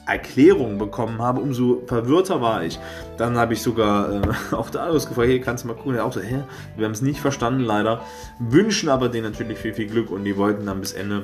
Erklärung 0.06 0.78
bekommen 0.78 1.22
habe, 1.22 1.40
umso 1.40 1.82
verwirrter 1.86 2.40
war 2.40 2.62
ich. 2.62 2.78
Dann 3.16 3.38
habe 3.38 3.54
ich 3.54 3.62
sogar 3.62 4.12
äh, 4.12 4.20
auch 4.54 4.70
da 4.70 4.90
gefragt, 4.90 5.16
hey, 5.16 5.40
kannst 5.40 5.64
du 5.64 5.68
mal 5.68 5.74
gucken? 5.74 5.94
Der 5.94 6.04
auch 6.04 6.12
so, 6.12 6.20
hä? 6.20 6.42
Wir 6.76 6.84
haben 6.84 6.92
es 6.92 7.02
nicht 7.02 7.20
verstanden, 7.20 7.60
leider. 7.60 8.02
Wünschen 8.38 8.88
aber 8.88 9.08
denen 9.08 9.32
natürlich 9.32 9.58
viel, 9.58 9.74
viel 9.74 9.86
Glück 9.86 10.10
und 10.10 10.24
die 10.24 10.36
wollten 10.36 10.66
dann 10.66 10.80
bis 10.80 10.92
Ende, 10.92 11.22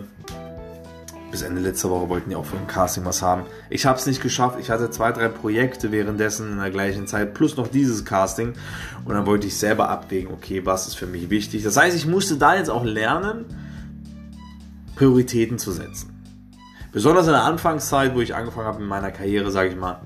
bis 1.30 1.42
Ende 1.42 1.60
letzter 1.60 1.90
Woche 1.90 2.08
wollten 2.08 2.30
die 2.30 2.37
auch 2.37 2.46
für 2.46 2.56
ein 2.56 2.66
Casting 2.66 3.04
was 3.04 3.20
haben. 3.20 3.42
Ich 3.68 3.84
habe 3.84 3.99
es 3.99 4.06
nicht 4.06 4.22
geschafft. 4.22 4.58
Ich 4.58 4.70
hatte 4.70 4.90
zwei, 4.90 5.12
drei 5.12 5.28
Projekte 5.28 5.92
währenddessen 5.92 6.52
in 6.52 6.58
der 6.58 6.70
gleichen 6.70 7.06
Zeit, 7.06 7.34
plus 7.34 7.58
noch 7.58 7.68
dieses 7.68 8.06
Casting. 8.06 8.54
Und 9.04 9.14
dann 9.14 9.26
wollte 9.26 9.46
ich 9.46 9.58
selber 9.58 9.90
abwägen, 9.90 10.32
okay, 10.32 10.64
was 10.64 10.88
ist 10.88 10.94
für 10.94 11.06
mich 11.06 11.28
wichtig. 11.28 11.64
Das 11.64 11.76
heißt, 11.76 11.94
ich 11.94 12.06
musste 12.06 12.37
da 12.37 12.56
jetzt 12.56 12.70
auch 12.70 12.84
lernen, 12.84 13.44
Prioritäten 15.00 15.59
zu 15.59 15.73
setzen. 15.73 16.12
Besonders 16.92 17.25
in 17.25 17.33
der 17.33 17.45
Anfangszeit, 17.45 18.14
wo 18.14 18.21
ich 18.21 18.35
angefangen 18.35 18.66
habe 18.66 18.83
in 18.83 18.87
meiner 18.87 19.11
Karriere, 19.11 19.50
sage 19.50 19.71
ich 19.71 19.76
mal, 19.76 20.02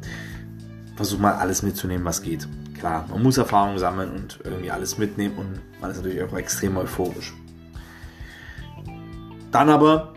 versuch 0.95 1.19
mal 1.19 1.33
alles 1.33 1.65
mitzunehmen, 1.65 2.05
was 2.05 2.23
geht. 2.23 2.47
Klar, 2.79 3.05
man 3.11 3.21
muss 3.21 3.37
Erfahrung 3.37 3.77
sammeln 3.77 4.13
und 4.13 4.39
irgendwie 4.45 4.71
alles 4.71 4.97
mitnehmen 4.97 5.37
und 5.37 5.81
man 5.81 5.91
ist 5.91 5.97
natürlich 5.97 6.23
auch 6.23 6.37
extrem 6.37 6.77
euphorisch. 6.77 7.35
Dann 9.51 9.69
aber 9.69 10.15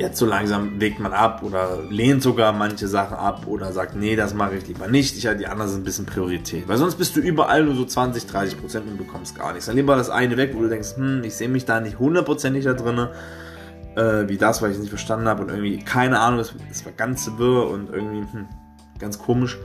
jetzt 0.00 0.18
so 0.18 0.26
langsam 0.26 0.80
wägt 0.80 0.98
man 0.98 1.12
ab 1.12 1.42
oder 1.42 1.78
lehnt 1.88 2.22
sogar 2.22 2.52
manche 2.52 2.88
Sachen 2.88 3.16
ab 3.16 3.46
oder 3.46 3.72
sagt, 3.72 3.94
nee, 3.94 4.16
das 4.16 4.34
mache 4.34 4.56
ich 4.56 4.66
lieber 4.66 4.88
nicht. 4.88 5.16
Ich 5.16 5.28
die 5.38 5.46
anderen 5.46 5.70
sind 5.70 5.82
ein 5.82 5.84
bisschen 5.84 6.06
Priorität. 6.06 6.66
Weil 6.68 6.78
sonst 6.78 6.96
bist 6.96 7.14
du 7.16 7.20
überall 7.20 7.64
nur 7.64 7.74
so 7.74 7.84
20, 7.84 8.26
30 8.26 8.60
Prozent 8.60 8.86
und 8.88 8.96
bekommst 8.96 9.38
gar 9.38 9.52
nichts. 9.52 9.66
Dann 9.66 9.76
lieber 9.76 9.96
das 9.96 10.10
eine 10.10 10.36
weg, 10.36 10.52
wo 10.54 10.62
du 10.62 10.68
denkst, 10.68 10.96
hm, 10.96 11.22
ich 11.22 11.34
sehe 11.34 11.48
mich 11.48 11.66
da 11.66 11.80
nicht 11.80 11.98
hundertprozentig 11.98 12.64
da 12.64 12.72
drin, 12.72 13.08
äh, 13.96 14.28
wie 14.28 14.38
das, 14.38 14.62
weil 14.62 14.70
ich 14.70 14.76
es 14.76 14.80
nicht 14.80 14.90
verstanden 14.90 15.28
habe 15.28 15.42
und 15.42 15.50
irgendwie, 15.50 15.78
keine 15.78 16.18
Ahnung, 16.20 16.40
es, 16.40 16.54
es 16.70 16.84
war 16.84 16.92
ganz 16.92 17.30
wirr 17.36 17.68
und 17.68 17.90
irgendwie 17.90 18.20
hm, 18.32 18.46
ganz 18.98 19.18
komisch. 19.18 19.58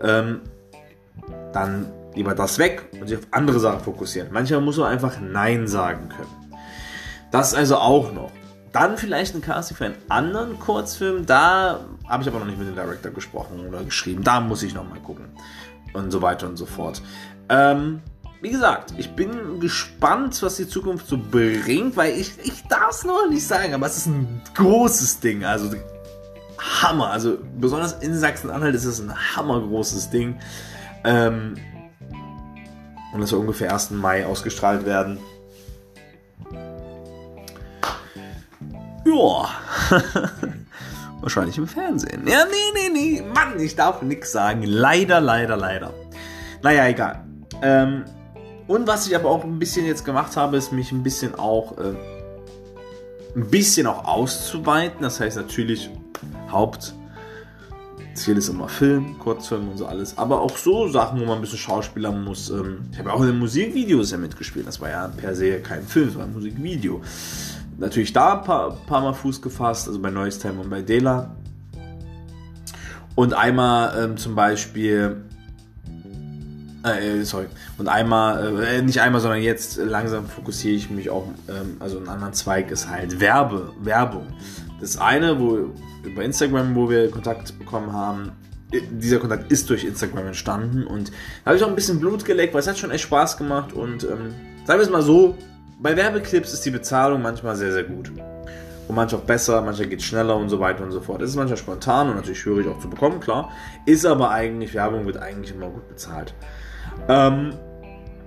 Ähm, 0.00 0.40
dann 1.52 1.86
lieber 2.14 2.34
das 2.34 2.58
weg 2.58 2.88
und 3.00 3.08
sich 3.08 3.18
auf 3.18 3.26
andere 3.32 3.58
Sachen 3.58 3.80
fokussieren. 3.80 4.28
Manchmal 4.30 4.60
muss 4.60 4.76
man 4.76 4.86
einfach 4.86 5.20
Nein 5.20 5.66
sagen 5.66 6.08
können. 6.08 6.44
Das 7.32 7.54
also 7.54 7.76
auch 7.76 8.12
noch. 8.12 8.30
Dann 8.74 8.98
vielleicht 8.98 9.36
ein 9.36 9.40
Casting 9.40 9.76
für 9.76 9.84
einen 9.84 9.96
anderen 10.08 10.58
Kurzfilm. 10.58 11.26
Da 11.26 11.84
habe 12.08 12.24
ich 12.24 12.28
aber 12.28 12.40
noch 12.40 12.46
nicht 12.46 12.58
mit 12.58 12.66
dem 12.66 12.74
Director 12.74 13.12
gesprochen 13.12 13.64
oder 13.68 13.84
geschrieben. 13.84 14.24
Da 14.24 14.40
muss 14.40 14.64
ich 14.64 14.74
nochmal 14.74 14.98
gucken. 14.98 15.26
Und 15.92 16.10
so 16.10 16.20
weiter 16.20 16.48
und 16.48 16.56
so 16.56 16.66
fort. 16.66 17.00
Ähm, 17.48 18.02
wie 18.42 18.50
gesagt, 18.50 18.92
ich 18.96 19.14
bin 19.14 19.60
gespannt, 19.60 20.42
was 20.42 20.56
die 20.56 20.68
Zukunft 20.68 21.06
so 21.06 21.16
bringt, 21.16 21.96
weil 21.96 22.18
ich, 22.18 22.32
ich 22.42 22.64
darf 22.64 22.90
es 22.90 23.04
noch 23.04 23.28
nicht 23.30 23.46
sagen, 23.46 23.74
aber 23.74 23.86
es 23.86 23.96
ist 23.96 24.06
ein 24.06 24.42
großes 24.56 25.20
Ding. 25.20 25.44
Also 25.44 25.70
Hammer. 26.58 27.10
Also 27.10 27.38
besonders 27.56 27.92
in 28.02 28.18
Sachsen-Anhalt 28.18 28.74
ist 28.74 28.86
es 28.86 28.98
ein 28.98 29.14
hammergroßes 29.36 30.10
Ding. 30.10 30.40
Ähm, 31.04 31.54
und 33.12 33.20
das 33.20 33.30
soll 33.30 33.38
ungefähr 33.38 33.72
1. 33.72 33.92
Mai 33.92 34.26
ausgestrahlt 34.26 34.84
werden. 34.84 35.20
Ja. 39.14 39.48
Wahrscheinlich 41.20 41.56
im 41.56 41.66
Fernsehen. 41.66 42.26
Ja, 42.26 42.44
nee, 42.44 42.90
nee, 42.90 43.20
nee. 43.20 43.22
Mann, 43.22 43.58
ich 43.58 43.76
darf 43.76 44.02
nichts 44.02 44.32
sagen. 44.32 44.62
Leider, 44.62 45.20
leider, 45.20 45.56
leider. 45.56 45.94
Naja, 46.62 46.86
egal. 46.88 47.24
Ähm, 47.62 48.04
und 48.66 48.86
was 48.86 49.06
ich 49.06 49.14
aber 49.14 49.30
auch 49.30 49.44
ein 49.44 49.58
bisschen 49.58 49.86
jetzt 49.86 50.04
gemacht 50.04 50.36
habe, 50.36 50.56
ist 50.56 50.72
mich 50.72 50.92
ein 50.92 51.02
bisschen 51.02 51.34
auch 51.34 51.78
äh, 51.78 51.94
ein 53.36 53.50
bisschen 53.50 53.86
auch 53.86 54.04
auszuweiten. 54.04 55.02
Das 55.02 55.20
heißt 55.20 55.36
natürlich 55.36 55.90
Hauptziel 56.48 56.96
ist 58.36 58.48
immer 58.48 58.68
Film, 58.68 59.18
Kurzfilm 59.18 59.68
und 59.68 59.78
so 59.78 59.86
alles. 59.86 60.16
Aber 60.16 60.40
auch 60.40 60.56
so 60.56 60.88
Sachen, 60.88 61.20
wo 61.20 61.24
man 61.24 61.36
ein 61.36 61.40
bisschen 61.40 61.58
Schauspieler 61.58 62.12
muss. 62.12 62.50
Ähm, 62.50 62.88
ich 62.92 62.98
habe 62.98 63.12
auch 63.12 63.20
in 63.20 63.28
den 63.28 63.38
Musikvideos 63.38 64.10
ja 64.10 64.18
mitgespielt. 64.18 64.66
Das 64.66 64.80
war 64.80 64.90
ja 64.90 65.08
per 65.08 65.34
se 65.34 65.60
kein 65.60 65.82
Film, 65.82 66.08
es 66.08 66.16
war 66.16 66.24
ein 66.24 66.32
Musikvideo. 66.32 67.02
Natürlich 67.78 68.12
da 68.12 68.38
ein 68.38 68.44
paar, 68.44 68.76
paar 68.86 69.00
Mal 69.00 69.14
Fuß 69.14 69.42
gefasst, 69.42 69.88
also 69.88 70.00
bei 70.00 70.10
Noise 70.10 70.40
Time 70.40 70.60
und 70.60 70.70
bei 70.70 70.82
Dela. 70.82 71.34
Und 73.14 73.34
einmal 73.34 74.04
ähm, 74.04 74.16
zum 74.16 74.34
Beispiel 74.34 75.24
äh, 76.84 77.20
äh, 77.20 77.24
sorry. 77.24 77.46
Und 77.78 77.88
einmal, 77.88 78.62
äh, 78.62 78.82
nicht 78.82 79.00
einmal, 79.00 79.20
sondern 79.20 79.40
jetzt 79.40 79.78
langsam 79.78 80.26
fokussiere 80.26 80.74
ich 80.74 80.90
mich 80.90 81.08
auch, 81.08 81.26
ähm, 81.48 81.76
also 81.80 81.96
einen 81.96 82.08
anderen 82.08 82.34
Zweig 82.34 82.70
ist 82.70 82.88
halt 82.88 83.20
Werbe, 83.20 83.72
Werbung. 83.80 84.26
Das 84.80 84.98
eine, 84.98 85.40
wo 85.40 85.72
über 86.02 86.22
Instagram, 86.22 86.74
wo 86.74 86.90
wir 86.90 87.10
Kontakt 87.10 87.58
bekommen 87.58 87.92
haben, 87.92 88.32
dieser 88.72 89.18
Kontakt 89.18 89.50
ist 89.50 89.70
durch 89.70 89.84
Instagram 89.84 90.26
entstanden 90.26 90.84
und 90.86 91.10
da 91.44 91.50
habe 91.50 91.56
ich 91.56 91.62
auch 91.62 91.68
ein 91.68 91.76
bisschen 91.76 92.00
Blut 92.00 92.24
geleckt, 92.24 92.54
weil 92.54 92.60
es 92.60 92.66
hat 92.66 92.76
schon 92.76 92.90
echt 92.90 93.04
Spaß 93.04 93.36
gemacht 93.36 93.72
und 93.72 94.02
ähm, 94.04 94.34
sagen 94.64 94.80
wir 94.80 94.84
es 94.84 94.90
mal 94.90 95.02
so, 95.02 95.36
bei 95.80 95.96
Werbeclips 95.96 96.52
ist 96.52 96.64
die 96.64 96.70
Bezahlung 96.70 97.22
manchmal 97.22 97.56
sehr, 97.56 97.72
sehr 97.72 97.84
gut. 97.84 98.10
Und 98.86 98.96
manchmal 98.96 99.22
auch 99.22 99.26
besser, 99.26 99.62
manchmal 99.62 99.88
geht 99.88 100.00
es 100.00 100.04
schneller 100.04 100.36
und 100.36 100.48
so 100.48 100.60
weiter 100.60 100.84
und 100.84 100.92
so 100.92 101.00
fort. 101.00 101.22
Es 101.22 101.30
ist 101.30 101.36
manchmal 101.36 101.56
spontan 101.56 102.08
und 102.10 102.16
natürlich 102.16 102.40
schwierig 102.40 102.68
auch 102.68 102.78
zu 102.78 102.90
bekommen, 102.90 103.20
klar. 103.20 103.50
Ist 103.86 104.04
aber 104.04 104.30
eigentlich, 104.30 104.74
Werbung 104.74 105.06
wird 105.06 105.16
eigentlich 105.16 105.54
immer 105.54 105.68
gut 105.68 105.88
bezahlt. 105.88 106.34
Ähm, 107.08 107.54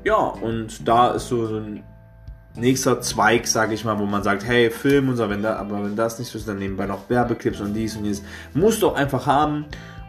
ja, 0.03 0.15
und 0.15 0.87
da 0.87 1.11
ist 1.11 1.27
so 1.27 1.45
ein 1.45 1.83
nächster 2.55 3.01
Zweig, 3.01 3.47
sage 3.47 3.75
ich 3.75 3.85
mal, 3.85 3.99
wo 3.99 4.05
man 4.05 4.23
sagt, 4.23 4.45
hey, 4.45 4.71
Film 4.71 5.09
und 5.09 5.17
so, 5.17 5.29
wenn 5.29 5.43
da, 5.43 5.57
aber 5.57 5.83
wenn 5.83 5.95
das 5.95 6.17
nicht 6.17 6.31
so 6.31 6.37
ist, 6.39 6.47
dann 6.47 6.57
nebenbei 6.57 6.87
noch 6.87 7.09
Werbeclips 7.09 7.61
und 7.61 7.73
dies 7.73 7.95
und 7.95 8.03
dies. 8.03 8.23
Musst 8.53 8.81
du 8.81 8.87
auch 8.87 8.95
einfach 8.95 9.27
haben, 9.27 9.65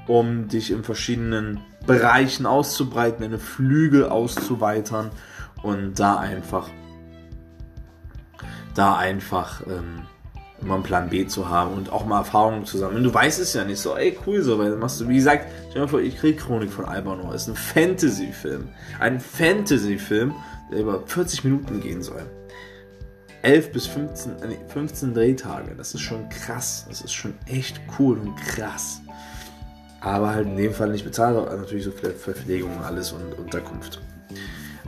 um 0.07 0.49
dich 0.49 0.71
in 0.71 0.83
verschiedenen 0.83 1.61
Bereichen 1.87 2.47
auszubreiten, 2.47 3.21
deine 3.21 3.39
Flügel 3.39 4.09
auszuweitern 4.09 5.11
und 5.63 5.99
da 6.01 6.17
einfach, 6.17 6.69
da 8.79 8.97
einfach 8.97 9.63
ähm, 9.67 10.07
immer 10.61 10.75
einen 10.75 10.83
Plan 10.83 11.11
B 11.11 11.27
zu 11.27 11.49
haben 11.49 11.75
und 11.75 11.93
auch 11.93 12.05
mal 12.05 12.19
Erfahrungen 12.19 12.65
zu 12.65 12.79
sammeln. 12.79 13.05
Du 13.05 13.13
weißt 13.13 13.41
es 13.41 13.55
ja 13.55 13.65
nicht 13.65 13.81
so, 13.81 13.97
ey, 13.97 14.19
cool 14.27 14.43
so, 14.43 14.59
weil 14.59 14.77
machst 14.77 15.01
du, 15.01 15.09
wie 15.09 15.17
gesagt, 15.17 15.47
stell 15.71 15.83
dir 15.83 15.89
vor, 15.89 16.01
ich 16.01 16.17
krieg 16.17 16.39
Chronik 16.39 16.71
von 16.71 16.85
Albanor. 16.85 17.35
ist 17.35 17.49
ein 17.49 17.57
Fantasy-Film. 17.57 18.69
Ein 18.99 19.21
Fantasy-Film, 19.21 20.35
der 20.71 20.81
über 20.81 21.03
40 21.07 21.45
Minuten 21.45 21.81
gehen 21.81 22.03
soll. 22.03 22.23
11 23.43 23.73
bis 23.73 23.87
15, 23.87 24.33
15 24.69 25.15
Drehtage. 25.15 25.75
Das 25.77 25.95
ist 25.95 26.01
schon 26.01 26.29
krass. 26.29 26.87
Das 26.89 27.03
ist 27.03 27.13
schon 27.13 27.35
echt 27.47 27.81
cool 27.99 28.19
und 28.19 28.35
krass. 28.37 29.01
Aber 30.01 30.31
halt 30.31 30.47
in 30.47 30.57
dem 30.57 30.73
Fall 30.73 30.91
nicht 30.91 31.05
bezahlt, 31.05 31.37
natürlich 31.37 31.85
so 31.85 31.93
für 31.93 32.11
Verpflegung 32.11 32.77
und 32.77 32.85
alles 32.85 33.13
und 33.13 33.35
Unterkunft. 33.39 34.01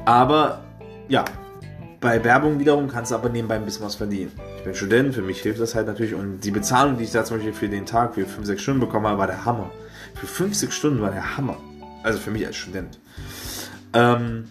Aber 0.05 0.65
ja, 1.09 1.25
bei 2.01 2.25
Werbung 2.25 2.59
wiederum 2.59 2.89
kannst 2.89 3.11
du 3.11 3.15
aber 3.15 3.29
nebenbei 3.29 3.57
ein 3.57 3.65
bisschen 3.65 3.85
was 3.85 3.95
verdienen. 3.95 4.33
Ich 4.57 4.65
bin 4.65 4.75
Student, 4.75 5.15
für 5.15 5.23
mich 5.23 5.41
hilft 5.43 5.61
das 5.61 5.75
halt 5.75 5.87
natürlich. 5.87 6.15
Und 6.15 6.41
die 6.41 6.51
Bezahlung, 6.51 6.97
die 6.97 7.05
ich 7.05 7.13
da 7.13 7.25
zum 7.25 7.37
Beispiel 7.37 7.53
für 7.53 7.69
den 7.69 7.85
Tag, 7.85 8.15
für 8.15 8.25
5, 8.25 8.47
6 8.47 8.63
Stunden 8.63 8.81
bekommen 8.81 9.07
habe, 9.07 9.19
war 9.19 9.27
der 9.27 9.45
Hammer. 9.45 9.71
Für 10.15 10.27
5, 10.27 10.55
6 10.55 10.75
Stunden 10.75 11.03
war 11.03 11.11
der 11.11 11.37
Hammer. 11.37 11.59
Also 12.03 12.19
für 12.19 12.31
mich 12.31 12.47
als 12.47 12.57
Student. 12.57 12.99
Ähm, 13.93 14.45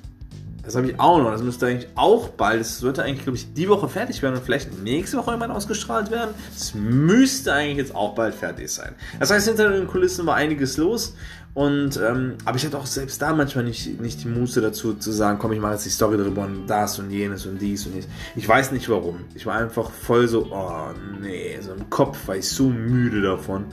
das 0.63 0.75
habe 0.75 0.91
ich 0.91 0.99
auch 0.99 1.17
noch. 1.17 1.31
Das 1.31 1.41
müsste 1.41 1.65
eigentlich 1.65 1.89
auch 1.95 2.29
bald, 2.29 2.59
das 2.59 2.77
sollte 2.77 3.01
eigentlich, 3.01 3.23
glaube 3.23 3.37
ich, 3.37 3.53
die 3.55 3.67
Woche 3.67 3.89
fertig 3.89 4.21
werden 4.21 4.35
und 4.35 4.43
vielleicht 4.43 4.83
nächste 4.83 5.17
Woche 5.17 5.31
irgendwann 5.31 5.49
ausgestrahlt 5.49 6.11
werden. 6.11 6.35
Es 6.55 6.75
müsste 6.75 7.53
eigentlich 7.53 7.77
jetzt 7.77 7.95
auch 7.95 8.13
bald 8.13 8.35
fertig 8.35 8.71
sein. 8.71 8.93
Das 9.19 9.31
heißt, 9.31 9.47
hinter 9.47 9.71
den 9.71 9.87
Kulissen 9.87 10.27
war 10.27 10.35
einiges 10.35 10.77
los. 10.77 11.15
Und, 11.53 11.97
ähm, 11.97 12.35
aber 12.45 12.57
ich 12.57 12.65
hatte 12.65 12.77
auch 12.77 12.85
selbst 12.85 13.21
da 13.21 13.33
manchmal 13.33 13.63
nicht, 13.63 13.99
nicht 13.99 14.23
die 14.23 14.27
Muße 14.27 14.61
dazu 14.61 14.93
zu 14.93 15.11
sagen, 15.11 15.39
komm, 15.39 15.51
ich 15.51 15.59
mache 15.59 15.73
jetzt 15.73 15.85
die 15.85 15.89
Story 15.89 16.17
darüber 16.17 16.43
und 16.43 16.67
das 16.67 16.99
und 16.99 17.09
jenes 17.09 17.45
und 17.45 17.59
dies 17.59 17.85
und 17.85 17.93
dies. 17.93 18.07
Ich 18.35 18.47
weiß 18.47 18.71
nicht 18.71 18.87
warum. 18.87 19.25
Ich 19.33 19.45
war 19.45 19.55
einfach 19.55 19.89
voll 19.89 20.27
so, 20.27 20.47
oh 20.51 20.89
nee, 21.19 21.57
so 21.59 21.73
im 21.73 21.89
Kopf 21.89 22.27
war 22.27 22.35
ich 22.35 22.47
so 22.47 22.69
müde 22.69 23.21
davon, 23.21 23.65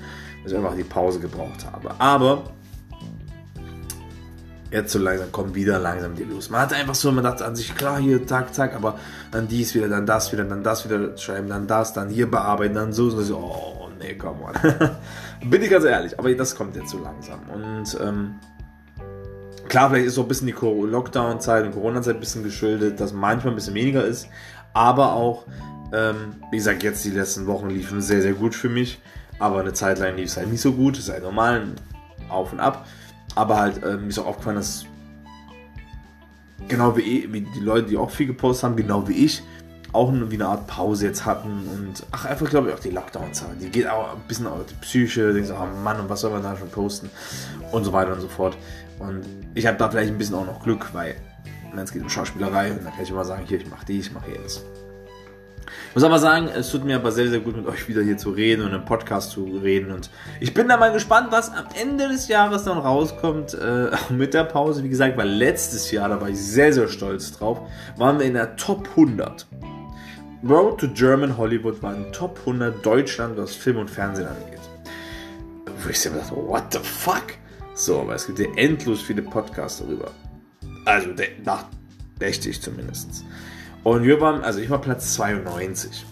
dass 0.43 0.53
ich 0.53 0.59
einfach 0.59 0.75
die 0.75 0.85
Pause 0.85 1.21
gebraucht 1.21 1.67
habe. 1.71 1.95
Aber 1.99 2.45
jetzt 4.71 4.93
so 4.93 4.99
langsam 4.99 5.31
kommt 5.31 5.55
wieder 5.55 5.79
langsam 5.79 6.15
die 6.17 6.25
los. 6.25 6.51
Man 6.51 6.63
hatte 6.63 6.77
einfach 6.77 6.95
so, 6.95 7.13
man 7.13 7.25
dachte 7.25 7.45
an 7.45 7.57
sich, 7.57 7.75
klar, 7.75 7.99
hier, 7.99 8.27
zack, 8.27 8.55
zack, 8.55 8.75
aber 8.75 8.99
dann 9.31 9.49
dies 9.49 9.75
wieder, 9.75 9.89
dann 9.89 10.07
das 10.07 10.33
wieder, 10.33 10.45
dann 10.45 10.63
das 10.63 10.85
wieder 10.85 11.17
schreiben, 11.17 11.49
dann 11.49 11.67
das, 11.67 11.93
dann 11.93 12.09
hier 12.09 12.31
bearbeiten, 12.31 12.75
dann 12.75 12.93
so, 12.93 13.11
so, 13.11 13.23
so 13.23 13.37
oh 13.37 13.76
nee, 13.99 14.15
komm 14.15 14.43
on. 14.43 14.55
Bin 15.51 15.63
ich 15.63 15.71
ganz 15.71 15.85
ehrlich, 15.85 16.19
aber 16.19 16.33
das 16.35 16.55
kommt 16.55 16.77
jetzt 16.77 16.91
so 16.91 16.99
langsam. 16.99 17.41
Und 17.53 17.99
ähm, 18.01 18.35
klar, 19.69 19.91
vielleicht 19.91 20.07
ist 20.07 20.15
so 20.15 20.23
ein 20.23 20.29
bisschen 20.29 20.47
die 20.47 20.55
Lockdown-Zeit 20.55 21.65
und 21.65 21.73
Corona-Zeit 21.73 22.15
ein 22.15 22.21
bisschen 22.21 22.43
geschuldet, 22.45 23.01
dass 23.01 23.13
manchmal 23.13 23.53
ein 23.53 23.57
bisschen 23.57 23.75
weniger 23.75 24.05
ist, 24.05 24.29
aber 24.73 25.13
auch, 25.13 25.47
ähm, 25.93 26.35
wie 26.51 26.57
gesagt, 26.57 26.83
jetzt 26.83 27.05
die 27.05 27.11
letzten 27.11 27.47
Wochen 27.47 27.71
liefen 27.71 28.01
sehr, 28.01 28.23
sehr 28.23 28.35
gut 28.35 28.55
für 28.55 28.69
mich, 28.69 29.01
aber 29.39 29.61
eine 29.61 29.73
Zeit 29.73 29.99
lang 29.99 30.17
lief 30.17 30.27
es 30.27 30.37
halt 30.37 30.51
nicht 30.51 30.61
so 30.61 30.73
gut, 30.73 30.99
ist 30.99 31.11
halt 31.11 31.23
normal, 31.23 31.69
auf 32.29 32.53
und 32.53 32.61
ab. 32.61 32.87
Aber 33.35 33.59
halt, 33.59 33.83
äh, 33.83 33.97
mir 33.97 34.09
ist 34.09 34.19
auch 34.19 34.27
aufgefallen, 34.27 34.57
dass 34.57 34.87
genau 36.69 36.97
wie, 36.97 37.33
wie 37.33 37.43
die 37.43 37.61
Leute, 37.61 37.89
die 37.89 37.97
auch 37.97 38.11
viel 38.11 38.27
gepostet 38.27 38.65
haben, 38.65 38.77
genau 38.77 39.07
wie 39.09 39.25
ich, 39.25 39.43
auch 39.97 40.13
wie 40.13 40.35
eine 40.35 40.47
Art 40.47 40.67
Pause 40.67 41.07
jetzt 41.07 41.25
hatten 41.25 41.69
und 41.75 42.07
ach, 42.13 42.27
einfach 42.27 42.49
glaube 42.49 42.69
ich 42.69 42.75
auch 42.75 42.79
die 42.79 42.91
Lockdown-Zeit. 42.91 43.61
Die 43.61 43.71
geht 43.71 43.89
auch 43.89 44.15
ein 44.15 44.23
bisschen 44.29 44.47
auf 44.47 44.67
die 44.67 44.75
Psyche, 44.75 45.33
denkst 45.33 45.51
oh 45.51 45.83
Mann, 45.83 45.99
und 45.99 46.09
was 46.09 46.21
soll 46.21 46.31
man 46.31 46.43
da 46.43 46.57
schon 46.57 46.69
posten 46.69 47.11
und 47.73 47.85
so 47.85 47.93
weiter 47.93 48.13
und 48.13 48.21
so 48.21 48.29
fort. 48.29 48.57
Und 48.99 49.23
ich 49.55 49.67
habe 49.67 49.77
da 49.77 49.91
vielleicht 49.91 50.13
ein 50.13 50.19
bisschen 50.19 50.37
auch 50.37 50.47
noch 50.47 50.63
Glück, 50.63 50.93
weil 50.93 51.17
es 51.77 51.93
geht 51.93 52.03
um 52.03 52.09
Schauspielerei 52.09 52.71
und 52.73 52.85
dann 52.85 52.93
kann 52.93 53.03
ich 53.03 53.11
immer 53.11 53.25
sagen, 53.25 53.45
hier, 53.47 53.59
ich 53.59 53.69
mache 53.69 53.85
die, 53.85 53.99
ich 53.99 54.13
mache 54.13 54.31
jenes. 54.31 54.65
Muss 55.95 56.05
aber 56.05 56.19
sagen, 56.19 56.49
es 56.49 56.71
tut 56.71 56.85
mir 56.85 56.97
aber 56.97 57.11
sehr, 57.11 57.29
sehr 57.29 57.41
gut, 57.41 57.57
mit 57.57 57.67
euch 57.67 57.89
wieder 57.89 58.03
hier 58.03 58.19
zu 58.19 58.31
reden 58.31 58.65
und 58.65 58.75
im 58.75 58.85
Podcast 58.85 59.31
zu 59.31 59.45
reden. 59.45 59.93
Und 59.93 60.11
ich 60.41 60.53
bin 60.53 60.69
da 60.69 60.77
mal 60.77 60.93
gespannt, 60.93 61.29
was 61.31 61.51
am 61.51 61.67
Ende 61.81 62.09
des 62.09 62.29
Jahres 62.29 62.65
dann 62.65 62.79
rauskommt 62.79 63.55
äh, 63.55 63.91
mit 64.13 64.35
der 64.35 64.45
Pause. 64.45 64.85
Wie 64.85 64.89
gesagt, 64.89 65.17
weil 65.17 65.29
letztes 65.29 65.91
Jahr, 65.91 66.09
da 66.09 66.21
war 66.21 66.29
ich 66.29 66.39
sehr, 66.39 66.73
sehr 66.73 66.89
stolz 66.89 67.33
drauf, 67.33 67.61
waren 67.97 68.19
wir 68.19 68.27
in 68.27 68.35
der 68.35 68.57
Top 68.57 68.89
100. 68.91 69.47
Road 70.49 70.79
to 70.79 70.87
German 70.89 71.37
Hollywood 71.37 71.83
war 71.83 71.95
in 71.95 72.13
Top 72.13 72.39
100 72.41 72.85
Deutschland, 72.85 73.37
was 73.37 73.55
Film 73.55 73.79
und 73.79 73.91
Fernsehen 73.91 74.29
angeht. 74.29 74.61
Wo 75.83 75.89
ich 75.91 76.05
mir 76.05 76.19
dachte, 76.19 76.37
what 76.37 76.73
the 76.73 76.79
fuck? 76.79 77.35
So, 77.75 78.01
aber 78.01 78.15
es 78.15 78.27
gibt 78.27 78.39
ja 78.39 78.47
endlos 78.57 79.03
viele 79.03 79.23
Podcasts 79.23 79.81
darüber. 79.81 80.11
Also, 80.85 81.11
nachdächtig 81.45 82.63
zumindest. 82.63 83.25
Und 83.83 84.05
wir 84.05 84.21
waren, 84.21 84.43
also 84.43 84.61
ich 84.61 84.71
war 84.71 84.81
Platz 84.81 85.15
92. 85.15 86.05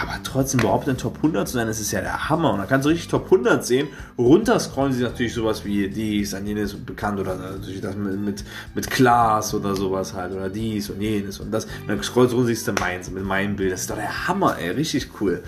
Aber 0.00 0.14
trotzdem 0.22 0.60
überhaupt 0.60 0.88
in 0.88 0.96
Top 0.96 1.16
100 1.16 1.46
zu 1.46 1.54
sein, 1.54 1.66
das 1.66 1.78
ist 1.78 1.92
ja 1.92 2.00
der 2.00 2.30
Hammer. 2.30 2.52
Und 2.52 2.60
dann 2.60 2.68
kannst 2.68 2.86
du 2.86 2.90
richtig 2.90 3.08
Top 3.08 3.26
100 3.26 3.64
sehen. 3.64 3.88
Runterscrollen 4.16 4.92
sie 4.94 5.02
natürlich 5.02 5.34
sowas 5.34 5.66
wie 5.66 5.88
dies, 5.88 6.32
an 6.32 6.46
jenes 6.46 6.74
bekannt 6.74 7.20
oder 7.20 7.36
natürlich 7.36 7.82
das 7.82 7.94
mit, 7.94 8.18
mit, 8.18 8.44
mit 8.74 8.90
Klaas 8.90 9.52
oder 9.52 9.76
sowas 9.76 10.14
halt. 10.14 10.32
Oder 10.32 10.48
dies 10.48 10.88
und 10.88 11.00
jenes 11.00 11.40
und 11.40 11.50
das. 11.52 11.66
Und 11.66 11.88
dann 11.88 12.02
scrollst 12.02 12.32
du 12.32 12.36
runter, 12.36 12.48
siehst 12.48 12.66
du 12.66 12.72
meins 12.72 13.10
mit 13.10 13.24
meinem 13.24 13.56
Bild. 13.56 13.72
Das 13.72 13.82
ist 13.82 13.90
doch 13.90 13.96
der 13.96 14.28
Hammer, 14.28 14.56
ey. 14.58 14.70
Richtig 14.70 15.10
cool. 15.20 15.42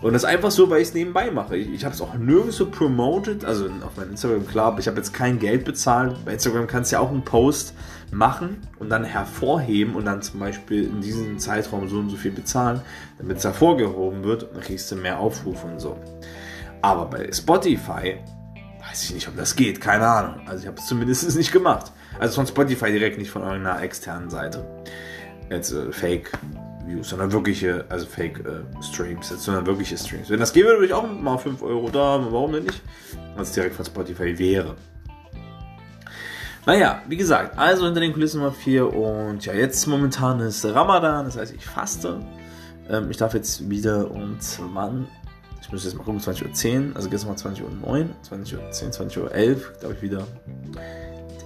Und 0.00 0.14
das 0.14 0.22
ist 0.22 0.28
einfach 0.28 0.50
so, 0.50 0.70
weil 0.70 0.80
ich 0.80 0.88
es 0.88 0.94
nebenbei 0.94 1.30
mache. 1.30 1.56
Ich, 1.56 1.68
ich 1.68 1.84
habe 1.84 1.94
es 1.94 2.00
auch 2.00 2.14
nirgends 2.14 2.56
so 2.56 2.70
promoted. 2.70 3.44
Also 3.44 3.66
auf 3.84 3.96
meinem 3.98 4.12
Instagram, 4.12 4.46
klar, 4.46 4.66
aber 4.68 4.78
ich 4.78 4.86
habe 4.86 4.96
jetzt 4.96 5.12
kein 5.12 5.38
Geld 5.38 5.66
bezahlt. 5.66 6.16
Bei 6.24 6.32
Instagram 6.32 6.66
kannst 6.66 6.92
du 6.92 6.96
ja 6.96 7.00
auch 7.00 7.10
einen 7.10 7.24
Post 7.24 7.74
machen 8.12 8.58
und 8.78 8.90
dann 8.90 9.04
hervorheben 9.04 9.94
und 9.94 10.04
dann 10.04 10.22
zum 10.22 10.38
Beispiel 10.38 10.84
in 10.84 11.00
diesem 11.00 11.38
Zeitraum 11.38 11.88
so 11.88 11.98
und 11.98 12.10
so 12.10 12.16
viel 12.16 12.30
bezahlen, 12.30 12.82
damit 13.18 13.38
es 13.38 13.44
hervorgehoben 13.44 14.22
wird 14.22 14.44
und 14.44 14.54
dann 14.54 14.62
kriegst 14.62 14.92
du 14.92 14.96
mehr 14.96 15.18
Aufrufe 15.18 15.66
und 15.66 15.80
so. 15.80 15.98
Aber 16.82 17.06
bei 17.06 17.32
Spotify 17.32 18.18
weiß 18.88 19.04
ich 19.04 19.14
nicht, 19.14 19.28
ob 19.28 19.36
das 19.36 19.56
geht, 19.56 19.80
keine 19.80 20.06
Ahnung. 20.06 20.46
Also 20.46 20.62
ich 20.62 20.66
habe 20.66 20.76
es 20.78 20.86
zumindest 20.86 21.36
nicht 21.36 21.52
gemacht. 21.52 21.90
Also 22.18 22.34
von 22.34 22.46
Spotify 22.46 22.92
direkt, 22.92 23.18
nicht 23.18 23.30
von 23.30 23.42
irgendeiner 23.42 23.80
externen 23.80 24.28
Seite. 24.28 24.64
Jetzt 25.48 25.72
äh, 25.72 25.90
Fake 25.90 26.32
Views, 26.84 27.08
sondern 27.08 27.32
wirkliche, 27.32 27.84
also 27.88 28.04
Fake 28.06 28.40
äh, 28.40 28.82
Streams, 28.82 29.28
sondern 29.28 29.66
wirkliche 29.66 29.96
Streams. 29.96 30.28
Wenn 30.28 30.40
das 30.40 30.52
gäbe, 30.52 30.68
würde 30.68 30.86
ich 30.86 30.92
auch 30.92 31.08
mal 31.08 31.38
5 31.38 31.62
Euro 31.62 31.88
da, 31.88 32.20
warum 32.30 32.52
denn 32.52 32.64
nicht? 32.64 32.82
Wenn 33.34 33.42
es 33.42 33.52
direkt 33.52 33.74
von 33.74 33.84
Spotify 33.84 34.38
wäre. 34.38 34.76
Naja, 36.64 37.02
wie 37.08 37.16
gesagt, 37.16 37.58
also 37.58 37.86
hinter 37.86 38.00
den 38.00 38.12
Kulissen 38.12 38.40
Nummer 38.40 38.52
4 38.52 38.92
und 38.92 39.44
ja, 39.44 39.52
jetzt 39.52 39.84
momentan 39.86 40.38
ist 40.40 40.64
Ramadan, 40.64 41.24
das 41.24 41.36
heißt, 41.36 41.54
ich 41.54 41.66
faste. 41.66 42.20
Ähm, 42.88 43.10
ich 43.10 43.16
darf 43.16 43.34
jetzt 43.34 43.68
wieder 43.68 44.10
um 44.10 44.38
20, 44.38 45.08
ich 45.60 45.72
muss 45.72 45.84
jetzt 45.84 45.96
mal 45.96 46.04
gucken, 46.04 46.20
20.10 46.20 46.90
Uhr, 46.90 46.96
also 46.96 47.08
gestern 47.08 47.30
war 47.30 47.36
20.09 47.36 47.62
Uhr, 47.62 48.06
20.10 48.30 48.54
Uhr, 48.54 48.70
20.11 48.70 49.18
Uhr, 49.18 49.72
glaube 49.80 49.94
ich, 49.94 50.02
wieder 50.02 50.26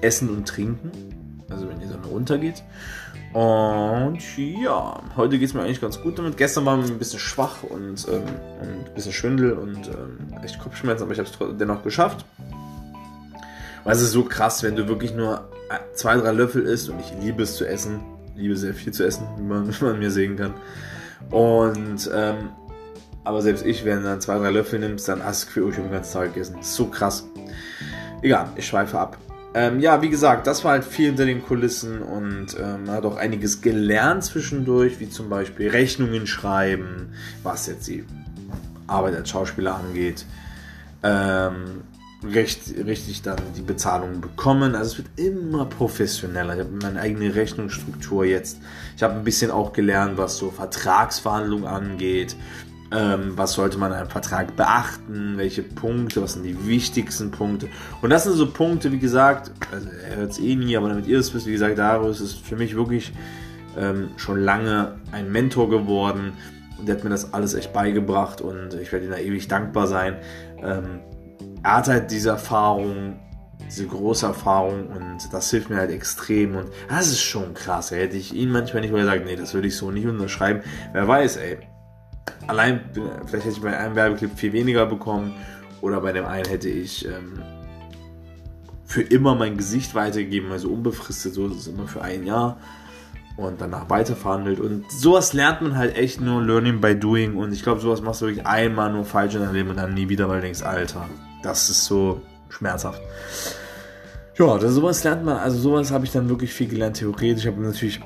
essen 0.02 0.29
und 0.29 0.46
trinken. 0.46 0.90
Also 1.48 1.68
wenn 1.68 1.79
die 1.79 1.87
Sonne 1.87 2.07
runtergeht. 2.07 2.62
Und 3.33 4.18
ja, 4.37 5.00
heute 5.16 5.38
geht 5.38 5.48
es 5.48 5.55
mir 5.55 5.62
eigentlich 5.62 5.81
ganz 5.81 6.00
gut 6.00 6.18
damit. 6.18 6.37
Gestern 6.37 6.66
war 6.66 6.76
mir 6.76 6.85
ein 6.85 6.98
bisschen 6.98 7.20
schwach 7.20 7.62
und, 7.62 8.07
ähm, 8.09 8.22
und 8.61 8.88
ein 8.88 8.94
bisschen 8.94 9.12
Schwindel 9.12 9.52
und 9.52 9.87
ähm, 9.88 10.42
echt 10.42 10.59
Kopfschmerzen, 10.59 11.05
aber 11.05 11.12
ich 11.12 11.18
habe 11.18 11.29
es 11.29 11.57
dennoch 11.59 11.83
geschafft. 11.83 12.24
Es 13.88 14.03
ist 14.03 14.12
so 14.12 14.25
krass, 14.25 14.62
wenn 14.64 14.75
du 14.75 14.88
wirklich 14.88 15.14
nur 15.14 15.49
zwei, 15.94 16.16
drei 16.16 16.33
Löffel 16.33 16.62
isst 16.62 16.88
und 16.88 16.99
ich 17.01 17.12
liebe 17.20 17.44
es 17.44 17.57
zu 17.57 17.64
essen. 17.66 18.01
Liebe 18.35 18.57
sehr 18.57 18.75
viel 18.75 18.92
zu 18.92 19.07
essen, 19.07 19.27
wie 19.37 19.42
man, 19.42 19.68
wie 19.81 19.85
man 19.85 19.99
mir 19.99 20.11
sehen 20.11 20.37
kann. 20.37 20.55
Und 21.31 22.11
ähm, 22.12 22.51
aber 23.25 23.42
selbst 23.42 23.64
ich, 23.64 23.85
wenn 23.85 23.99
du 23.99 24.05
dann 24.05 24.20
zwei, 24.20 24.38
drei 24.38 24.51
Löffel 24.51 24.79
nimmst, 24.79 25.09
dann 25.09 25.25
hast 25.25 25.42
du 25.42 25.46
Gefühl, 25.46 25.70
ich 25.70 25.77
habe 25.77 25.88
den 25.88 25.94
ganzen 25.94 26.12
Tag 26.12 26.35
gegessen. 26.35 26.57
So 26.61 26.87
krass. 26.87 27.27
Egal, 28.22 28.51
ich 28.57 28.66
schweife 28.66 28.99
ab. 28.99 29.18
Ähm, 29.55 29.81
ja, 29.81 30.03
wie 30.03 30.11
gesagt, 30.11 30.46
das 30.46 30.64
war 30.64 30.72
halt 30.72 30.85
viel 30.85 31.07
hinter 31.07 31.25
den 31.25 31.42
Kulissen 31.42 32.03
und 32.03 32.57
ähm, 32.61 32.85
man 32.85 32.96
hat 32.96 33.05
auch 33.05 33.16
einiges 33.16 33.62
gelernt 33.62 34.22
zwischendurch, 34.22 35.01
wie 35.01 35.09
zum 35.09 35.29
Beispiel 35.29 35.70
Rechnungen 35.70 36.27
schreiben, 36.27 37.14
was 37.42 37.66
jetzt 37.66 37.88
die 37.88 38.05
Arbeit 38.87 39.14
als 39.14 39.31
Schauspieler 39.31 39.77
angeht. 39.77 40.27
Ähm, 41.03 41.83
recht, 42.24 42.74
richtig 42.87 43.22
dann 43.22 43.38
die 43.57 43.62
Bezahlung 43.62 44.20
bekommen. 44.20 44.74
Also 44.74 44.92
es 44.92 44.98
wird 44.98 45.09
immer 45.16 45.66
professioneller. 45.66 46.55
Ich 46.55 46.61
habe 46.61 46.79
meine 46.83 47.00
eigene 47.00 47.35
Rechnungsstruktur 47.35 48.24
jetzt. 48.24 48.59
Ich 48.96 49.02
habe 49.02 49.14
ein 49.14 49.24
bisschen 49.24 49.50
auch 49.50 49.72
gelernt, 49.72 50.16
was 50.16 50.38
so 50.38 50.50
Vertragsverhandlungen 50.50 51.66
angeht. 51.66 52.37
Ähm, 52.92 53.33
was 53.37 53.55
sollte 53.55 53.79
man 53.79 53.90
in 53.90 53.98
einem 53.98 54.11
Vertrag 54.11 54.55
beachten? 54.57 55.35
Welche 55.37 55.62
Punkte? 55.62 56.22
Was 56.22 56.35
sind 56.35 56.44
die 56.44 56.66
wichtigsten 56.66 57.31
Punkte? 57.31 57.68
Und 58.00 58.11
das 58.11 58.24
sind 58.24 58.35
so 58.35 58.50
Punkte, 58.50 58.92
wie 58.92 58.98
gesagt, 58.98 59.50
also 59.72 59.88
er 60.09 60.16
hört 60.16 60.31
es 60.31 60.38
eh 60.38 60.55
nie, 60.55 60.76
aber 60.76 60.88
damit 60.88 61.07
ihr 61.07 61.18
es 61.18 61.35
wisst, 61.35 61.46
wie 61.46 61.52
gesagt, 61.52 61.79
Darius 61.79 62.20
ist 62.20 62.38
für 62.38 62.55
mich 62.55 62.76
wirklich 62.76 63.12
ähm, 63.76 64.11
schon 64.16 64.40
lange 64.40 64.94
ein 65.11 65.33
Mentor 65.33 65.68
geworden. 65.68 66.35
Und 66.79 66.87
der 66.87 66.96
hat 66.96 67.05
mir 67.05 67.11
das 67.11 67.35
alles 67.35 67.55
echt 67.55 67.72
beigebracht 67.72 68.40
und 68.40 68.74
ich 68.74 68.92
werde 68.92 69.07
ihm 69.07 69.11
da 69.11 69.18
ewig 69.18 69.48
dankbar 69.48 69.87
sein. 69.87 70.18
Ähm, 70.62 71.00
er 71.66 71.79
hat 71.79 71.88
halt 71.88 72.12
diese 72.12 72.29
Erfahrung, 72.29 73.18
diese 73.68 73.88
große 73.88 74.24
Erfahrung 74.24 74.87
und 74.87 75.33
das 75.33 75.50
hilft 75.50 75.68
mir 75.68 75.79
halt 75.79 75.90
extrem 75.90 76.55
und 76.55 76.70
das 76.88 77.09
ist 77.09 77.22
schon 77.22 77.55
krass. 77.55 77.90
Ey. 77.90 78.02
Hätte 78.02 78.16
ich 78.16 78.33
ihn 78.33 78.52
manchmal 78.52 78.83
nicht 78.83 78.92
mal 78.92 79.00
gesagt, 79.00 79.24
nee, 79.26 79.35
das 79.35 79.52
würde 79.52 79.66
ich 79.66 79.76
so 79.76 79.90
nicht 79.90 80.07
unterschreiben. 80.07 80.61
Wer 80.92 81.09
weiß, 81.09 81.38
ey. 81.38 81.59
Allein, 82.46 82.83
vielleicht 82.92 83.46
hätte 83.46 83.57
ich 83.57 83.61
bei 83.61 83.76
einem 83.76 83.96
Werbeclip 83.96 84.38
viel 84.38 84.52
weniger 84.52 84.87
bekommen 84.87 85.35
oder 85.81 86.00
bei 86.00 86.12
dem 86.12 86.24
einen 86.24 86.44
hätte 86.44 86.68
ich 86.68 87.05
ähm, 87.05 87.42
für 88.85 89.02
immer 89.02 89.35
mein 89.35 89.57
Gesicht 89.57 89.96
weitergegeben, 89.96 90.52
also 90.52 90.70
unbefristet, 90.70 91.35
so 91.35 91.48
ist 91.48 91.57
es 91.57 91.66
immer 91.66 91.88
für 91.88 92.00
ein 92.00 92.24
Jahr 92.24 92.59
und 93.37 93.61
danach 93.61 93.90
weiterverhandelt. 93.90 94.61
Und 94.61 94.88
sowas 94.92 95.33
lernt 95.33 95.62
man 95.62 95.76
halt 95.76 95.96
echt 95.96 96.20
nur 96.20 96.40
Learning 96.42 96.81
by 96.81 96.94
Doing. 96.94 97.35
Und 97.35 97.52
ich 97.52 97.64
glaube, 97.64 97.81
sowas 97.81 98.02
machst 98.02 98.22
du 98.22 98.26
wirklich 98.26 98.46
einmal 98.46 98.92
nur 98.92 99.05
falsch 99.05 99.35
in 99.35 99.40
deinem 99.40 99.55
Leben 99.55 99.70
und 99.70 99.76
dann 99.76 99.94
nie 99.94 100.09
wieder, 100.09 100.29
weil 100.29 100.37
du 100.37 100.42
denkst, 100.42 100.62
Alter, 100.62 101.09
das 101.42 101.68
ist 101.68 101.85
so 101.85 102.20
schmerzhaft. 102.49 103.01
Ja, 104.38 104.59
das, 104.59 104.72
sowas 104.72 105.03
lernt 105.05 105.25
man, 105.25 105.38
also 105.38 105.59
sowas 105.59 105.90
habe 105.90 106.05
ich 106.05 106.12
dann 106.12 106.29
wirklich 106.29 106.53
viel 106.53 106.68
gelernt, 106.68 106.99
theoretisch. 106.99 107.44
Ich 107.44 107.51
habe 107.51 107.62
natürlich 107.62 108.01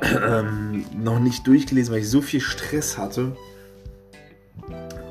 ähm, 0.28 0.84
noch 0.96 1.18
nicht 1.18 1.46
durchgelesen, 1.46 1.92
weil 1.92 2.00
ich 2.00 2.10
so 2.10 2.22
viel 2.22 2.40
Stress 2.40 2.96
hatte. 2.96 3.36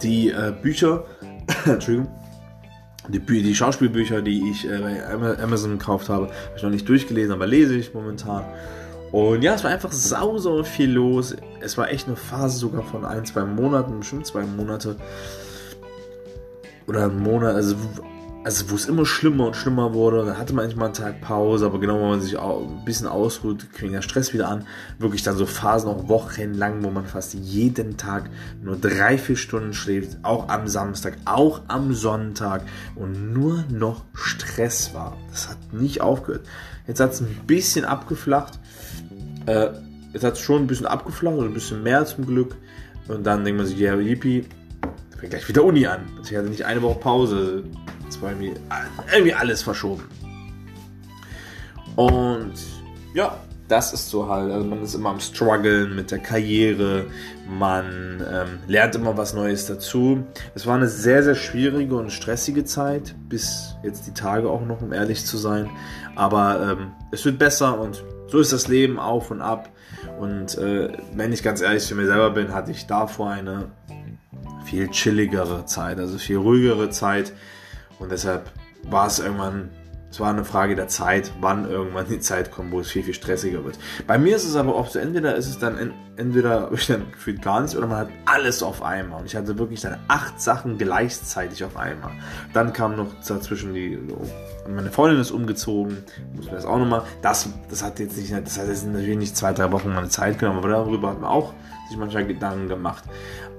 Die 0.01 0.30
äh, 0.30 0.54
Bücher, 0.62 1.06
Entschuldigung, 1.65 2.08
die, 3.10 3.19
die, 3.19 3.56
Schauspielbücher, 3.56 4.21
die 4.21 4.49
ich 4.49 4.65
äh, 4.67 4.80
bei 5.19 5.38
Amazon 5.38 5.78
gekauft 5.78 6.10
habe, 6.10 6.28
habe 6.28 6.56
ich 6.56 6.63
noch 6.63 6.69
nicht 6.69 6.88
durchgelesen, 6.88 7.34
aber 7.34 7.45
lese 7.45 7.75
ich 7.75 7.93
momentan. 7.93 8.45
Und 9.12 9.43
ja, 9.43 9.54
es 9.54 9.63
war 9.63 9.71
einfach 9.71 9.91
sau, 9.91 10.38
sau 10.38 10.63
viel 10.63 10.91
los. 10.91 11.36
Es 11.62 11.78
war 11.78 11.89
echt 11.89 12.08
eine 12.08 12.15
Phase 12.15 12.58
sogar 12.58 12.84
von 12.84 13.06
ein, 13.06 13.25
zwei 13.25 13.45
Monaten, 13.45 13.99
bestimmt 13.99 14.25
zwei 14.25 14.43
Monate, 14.43 14.97
oder 16.88 17.06
einen 17.06 17.19
Monat, 17.19 17.56
also, 17.56 17.76
also 18.43 18.69
wo 18.69 18.76
es 18.76 18.86
immer 18.86 19.06
schlimmer 19.06 19.48
und 19.48 19.56
schlimmer 19.56 19.93
wurde. 19.93 20.26
Dann 20.26 20.38
hatte 20.38 20.54
man 20.54 20.65
manchmal 20.65 20.86
einen 20.86 20.93
Tag 20.93 21.21
Pause, 21.21 21.65
aber 21.65 21.80
genau, 21.80 21.95
wenn 21.95 22.10
man 22.10 22.21
sich 22.21 22.38
auch 22.38 22.62
ein 22.62 22.86
bisschen 22.86 23.08
ausruht, 23.08 23.65
fing 23.71 23.91
der 23.91 24.02
Stress 24.02 24.34
wieder 24.34 24.50
an. 24.50 24.65
Wirklich 25.00 25.24
dann 25.24 25.36
so 25.36 25.45
Phasen, 25.45 25.89
auch 25.89 26.08
wochenlang, 26.08 26.84
wo 26.84 26.91
man 26.91 27.06
fast 27.06 27.34
jeden 27.34 27.98
Tag 27.98 28.30
nur 28.62 28.76
drei, 28.76 29.17
vier 29.17 29.36
Stunden 29.36 29.74
schläft, 29.74 30.17
auch 30.24 30.50
am 30.50 30.67
Samstag, 30.67 31.17
auch 31.26 31.62
am 31.67 31.93
Sonntag 31.93 32.62
und 32.95 33.34
nur 33.34 33.63
noch 33.69 34.04
Stress 34.13 34.93
war. 34.93 35.17
Das 35.32 35.50
hat 35.50 35.58
nicht 35.74 36.02
aufgehört. 36.02 36.45
Jetzt 36.88 37.00
hat 37.00 37.13
es 37.13 37.21
ein 37.21 37.36
bisschen 37.48 37.84
abgeflacht. 37.84 38.60
Äh, 39.48 39.69
jetzt 40.13 40.24
hat 40.24 40.34
es 40.34 40.39
schon 40.39 40.63
ein 40.63 40.67
bisschen 40.67 40.86
abgeflacht, 40.86 41.36
oder 41.36 41.48
ein 41.48 41.54
bisschen 41.54 41.82
mehr 41.82 42.06
zum 42.06 42.26
Glück. 42.28 42.56
Und 43.08 43.24
dann 43.26 43.43
denkt 43.43 43.58
man 43.58 43.67
sich, 43.67 43.78
ja, 43.78 43.95
yippie, 43.95 44.45
fängt 45.26 45.32
gleich 45.32 45.48
wieder 45.48 45.64
Uni 45.64 45.88
an. 45.88 46.06
Also 46.18 46.32
ich 46.32 46.38
hatte 46.38 46.50
nicht 46.50 46.66
eine 46.66 46.82
Woche 46.82 47.00
Pause. 47.00 47.64
Es 48.08 48.22
war 48.22 48.30
irgendwie, 48.30 48.54
irgendwie 49.12 49.34
alles 49.34 49.64
verschoben. 49.64 50.04
Und 51.96 52.54
ja, 53.14 53.38
das 53.68 53.94
ist 53.94 54.10
so 54.10 54.28
halt. 54.30 54.52
Also 54.52 54.68
man 54.68 54.84
ist 54.84 54.94
immer 54.94 55.10
am 55.10 55.20
struggeln 55.20 55.96
mit 55.96 56.12
der 56.12 56.20
Karriere. 56.20 57.06
Man 57.48 58.24
ähm, 58.32 58.60
lernt 58.68 58.96
immer 58.96 59.18
was 59.18 59.34
Neues 59.34 59.66
dazu. 59.66 60.24
Es 60.54 60.68
war 60.68 60.76
eine 60.76 60.88
sehr, 60.88 61.24
sehr 61.24 61.36
schwierige 61.36 61.96
und 61.96 62.12
stressige 62.12 62.64
Zeit. 62.64 63.16
Bis 63.28 63.76
jetzt 63.84 64.06
die 64.06 64.14
Tage 64.14 64.50
auch 64.50 64.64
noch, 64.66 64.82
um 64.82 64.94
ehrlich 64.94 65.26
zu 65.26 65.38
sein. 65.38 65.70
Aber 66.16 66.78
ähm, 66.78 66.92
es 67.12 67.26
wird 67.26 67.40
besser 67.40 67.80
und 67.80 68.04
so 68.28 68.40
ist 68.40 68.54
das 68.54 68.68
Leben 68.68 69.00
auf 69.00 69.32
und 69.32 69.42
ab. 69.42 69.70
Und 70.20 70.58
äh, 70.58 70.90
wenn 71.16 71.34
ich 71.34 71.42
ganz 71.42 71.62
ehrlich 71.62 71.84
zu 71.84 71.96
mir 71.96 72.06
selber 72.06 72.30
bin, 72.30 72.54
hatte 72.54 72.72
ich 72.72 72.86
davor 72.86 73.32
eine 73.32 73.72
viel 74.65 74.89
chilligere 74.89 75.65
Zeit, 75.65 75.99
also 75.99 76.17
viel 76.17 76.38
ruhigere 76.38 76.89
Zeit. 76.89 77.34
Und 77.99 78.12
deshalb 78.12 78.51
war 78.84 79.08
es 79.08 79.19
irgendwann, 79.19 79.69
es 80.12 80.19
war 80.19 80.30
eine 80.30 80.45
Frage 80.45 80.75
der 80.75 80.88
Zeit, 80.88 81.32
wann 81.39 81.69
irgendwann 81.69 82.08
die 82.08 82.19
Zeit 82.19 82.51
kommt, 82.51 82.71
wo 82.71 82.80
es 82.80 82.89
viel, 82.89 83.04
viel 83.04 83.13
stressiger 83.13 83.63
wird. 83.63 83.78
Bei 84.08 84.17
mir 84.17 84.36
ist 84.36 84.45
es 84.45 84.56
aber 84.56 84.75
oft 84.75 84.93
so, 84.93 84.99
entweder 84.99 85.36
ist 85.36 85.47
es 85.47 85.60
dann, 85.60 85.93
entweder 86.17 86.62
habe 86.62 86.75
ich 86.75 86.88
dann 86.88 87.12
gefühlt 87.12 87.41
gar 87.41 87.62
nichts 87.62 87.75
oder 87.75 87.88
man 87.88 87.97
hat 87.97 88.10
alles 88.25 88.63
auf 88.63 88.82
einmal. 88.82 89.19
Und 89.21 89.25
ich 89.28 89.36
hatte 89.36 89.58
wirklich 89.58 89.82
dann 89.82 89.97
acht 90.08 90.41
Sachen 90.41 90.78
gleichzeitig 90.78 91.63
auf 91.63 91.78
einmal. 91.78 92.12
Dann 92.54 92.73
kam 92.73 92.95
noch 92.95 93.08
dazwischen 93.28 93.73
die, 93.73 93.99
meine 94.69 94.91
Freundin 94.91 95.19
ist 95.19 95.32
umgezogen, 95.32 95.97
muss 96.36 96.45
man 96.45 96.56
das 96.56 96.65
auch 96.65 96.78
nochmal, 96.78 97.04
das, 97.21 97.49
das 97.69 97.84
hat 97.84 97.99
jetzt 97.99 98.17
nicht, 98.17 98.32
das 98.32 98.58
hat 98.58 98.67
jetzt 98.67 98.88
natürlich 98.88 99.17
nicht 99.17 99.38
zwei, 99.38 99.54
drei 99.54 99.71
Wochen 99.71 99.93
meine 99.93 100.10
Zeit 100.10 100.39
genommen, 100.39 100.60
aber 100.60 100.69
darüber 100.69 101.10
hat 101.12 101.21
man 101.21 101.30
auch 101.30 101.54
sich 101.88 101.98
manchmal 101.98 102.26
Gedanken 102.26 102.67
gemacht. 102.67 103.04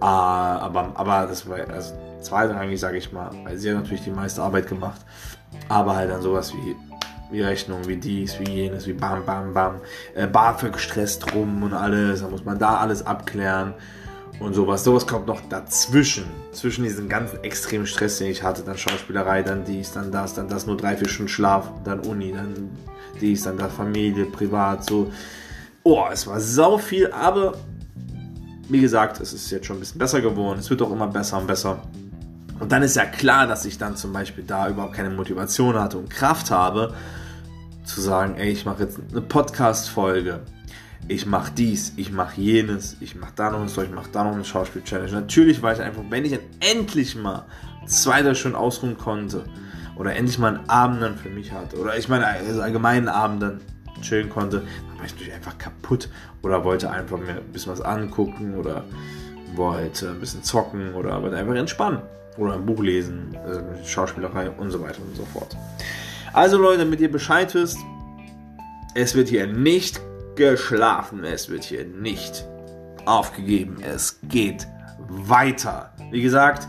Ah, 0.01 0.59
aber, 0.59 0.93
aber 0.95 1.27
das 1.27 1.49
war 1.49 1.59
also 1.71 1.95
zweitrangig, 2.21 2.79
sage 2.79 2.99
ich 2.99 3.13
mal, 3.13 3.31
weil 3.45 3.57
sie 3.57 3.71
hat 3.71 3.77
natürlich 3.77 4.05
die 4.05 4.11
meiste 4.11 4.43
Arbeit 4.43 4.69
gemacht. 4.69 5.01
Aber 5.69 5.97
halt 5.97 6.11
dann 6.11 6.23
sowas 6.23 6.53
wie, 6.53 6.77
wie 7.31 7.43
Rechnung, 7.43 7.87
wie 7.87 7.97
dies, 7.97 8.39
wie 8.41 8.51
jenes, 8.51 8.87
wie 8.87 8.93
bam, 8.93 9.25
bam, 9.25 9.55
bam. 9.55 9.81
Äh, 10.15 10.27
BAföG 10.27 10.73
gestresst 10.73 11.35
rum 11.35 11.63
und 11.63 11.73
alles. 11.73 12.21
Da 12.21 12.29
muss 12.29 12.45
man 12.45 12.59
da 12.59 12.79
alles 12.79 13.07
abklären 13.07 13.75
und 14.41 14.55
sowas. 14.55 14.85
Sowas 14.85 15.07
kommt 15.07 15.27
noch 15.27 15.41
dazwischen. 15.49 16.27
Zwischen 16.53 16.85
diesem 16.85 17.09
ganzen 17.09 17.43
extremen 17.43 17.87
Stress, 17.87 18.19
den 18.19 18.29
ich 18.29 18.43
hatte. 18.43 18.63
Dann 18.63 18.77
Schauspielerei, 18.77 19.43
dann 19.43 19.65
dies, 19.65 19.93
dann 19.93 20.13
das, 20.13 20.35
dann 20.35 20.49
das, 20.49 20.67
nur 20.67 20.77
drei, 20.77 20.97
vier 20.97 21.09
Stunden 21.09 21.29
Schlaf, 21.29 21.71
dann 21.85 22.01
Uni, 22.01 22.33
dann 22.33 22.71
dies, 23.21 23.45
dann 23.45 23.57
das, 23.57 23.73
Familie, 23.73 24.27
privat, 24.27 24.85
so. 24.85 25.11
Oh, 25.83 26.05
es 26.13 26.27
war 26.27 26.41
sau 26.41 26.79
viel, 26.79 27.13
aber 27.13 27.55
wie 28.69 28.81
gesagt, 28.81 29.21
es 29.21 29.33
ist 29.33 29.51
jetzt 29.51 29.67
schon 29.67 29.77
ein 29.77 29.81
bisschen 29.81 29.99
besser 29.99 30.21
geworden. 30.21 30.59
Es 30.59 30.71
wird 30.71 30.83
auch 30.83 30.91
immer 30.91 31.07
besser 31.07 31.39
und 31.39 31.47
besser. 31.47 31.83
Und 32.59 32.73
dann 32.73 32.83
ist 32.83 32.97
ja 32.97 33.05
klar, 33.05 33.47
dass 33.47 33.65
ich 33.65 33.79
dann 33.79 33.97
zum 33.97 34.13
Beispiel 34.13 34.45
da 34.45 34.69
überhaupt 34.69 34.95
keine 34.95 35.11
Motivation 35.11 35.79
hatte 35.79 35.99
und 35.99 36.11
Kraft 36.11 36.51
habe, 36.51 36.95
zu 37.85 38.01
sagen, 38.01 38.35
ey, 38.37 38.51
ich 38.51 38.65
mache 38.65 38.83
jetzt 38.83 38.99
eine 39.11 39.21
Podcast-Folge. 39.21 40.41
Ich 41.09 41.25
mache 41.25 41.53
dies, 41.57 41.93
ich 41.97 42.11
mache 42.11 42.41
jenes, 42.41 42.97
ich 43.01 43.15
mache 43.15 43.33
da 43.37 43.51
noch 43.51 43.61
eine 43.61 43.69
Story, 43.69 43.87
ich 43.87 43.95
mache 43.95 44.11
da 44.11 44.25
noch 44.25 44.33
eine 44.33 44.45
Schauspiel-Challenge. 44.45 45.13
Natürlich 45.13 45.63
war 45.63 45.73
ich 45.73 45.81
einfach, 45.81 46.03
wenn 46.11 46.25
ich 46.25 46.33
dann 46.33 46.41
endlich 46.59 47.15
mal 47.15 47.45
zwei, 47.87 48.23
drei 48.23 48.35
Stunden 48.35 48.57
ausruhen 48.57 48.99
konnte 48.99 49.45
oder 49.97 50.17
endlich 50.17 50.39
mal 50.39 50.57
einen 50.57 50.69
Abend 50.69 51.03
dann 51.03 51.17
für 51.17 51.29
mich 51.29 51.53
hatte 51.53 51.77
oder 51.79 51.97
ich 51.97 52.09
meine 52.09 52.27
also 52.27 52.61
allgemeinen 52.61 53.09
Abend 53.09 53.43
dann 53.43 53.61
chillen 54.03 54.29
konnte, 54.29 54.63
war 54.97 55.05
ich 55.05 55.13
natürlich 55.13 55.35
einfach 55.35 55.59
kaputt 55.59 56.09
oder 56.43 56.65
wollte 56.65 56.91
einfach 56.91 57.19
mir 57.19 57.37
ein 57.37 57.53
bisschen 57.53 57.73
was 57.73 57.81
angucken 57.81 58.55
oder 58.57 58.85
wollte 59.55 60.11
ein 60.11 60.21
bisschen 60.21 60.43
zocken 60.43 60.95
oder 60.95 61.23
wollte 61.23 61.37
einfach 61.37 61.55
entspannen 61.55 62.01
oder 62.37 62.55
ein 62.55 62.67
Buch 62.67 62.83
lesen, 62.83 63.37
Schauspielerei 63.85 64.51
und 64.51 64.71
so 64.71 64.83
weiter 64.83 65.01
und 65.03 65.17
so 65.17 65.25
fort. 65.25 65.57
Also 66.33 66.59
Leute, 66.59 66.79
damit 66.81 67.01
ihr 67.01 67.11
Bescheid 67.11 67.55
wisst, 67.55 67.79
es 68.95 69.15
wird 69.15 69.29
hier 69.29 69.47
nicht 69.47 70.01
geschlafen, 70.35 71.25
es 71.25 71.49
wird 71.49 71.65
hier 71.65 71.87
nicht 71.87 72.47
aufgegeben, 73.07 73.79
es 73.83 74.19
geht 74.25 74.67
weiter. 75.09 75.93
Wie 76.11 76.23
gesagt, 76.23 76.69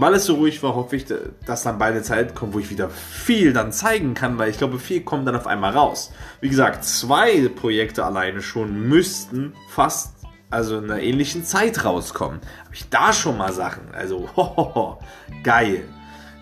weil 0.00 0.14
es 0.14 0.24
so 0.24 0.36
ruhig 0.36 0.62
war, 0.62 0.74
hoffe 0.74 0.96
ich, 0.96 1.04
dass 1.44 1.62
dann 1.62 1.78
beide 1.78 2.02
Zeit 2.02 2.34
kommt, 2.34 2.54
wo 2.54 2.58
ich 2.58 2.70
wieder 2.70 2.88
viel 2.88 3.52
dann 3.52 3.70
zeigen 3.70 4.14
kann, 4.14 4.38
weil 4.38 4.48
ich 4.48 4.58
glaube, 4.58 4.78
viel 4.78 5.02
kommt 5.02 5.28
dann 5.28 5.36
auf 5.36 5.46
einmal 5.46 5.72
raus. 5.72 6.12
Wie 6.40 6.48
gesagt, 6.48 6.84
zwei 6.84 7.48
Projekte 7.48 8.04
alleine 8.04 8.40
schon 8.40 8.88
müssten 8.88 9.52
fast 9.68 10.14
also 10.48 10.78
in 10.78 10.84
einer 10.90 11.00
ähnlichen 11.00 11.44
Zeit 11.44 11.84
rauskommen. 11.84 12.40
Habe 12.64 12.74
ich 12.74 12.88
da 12.88 13.12
schon 13.12 13.38
mal 13.38 13.52
Sachen? 13.52 13.82
Also, 13.92 14.28
hohoho, 14.36 14.98
geil. 15.44 15.84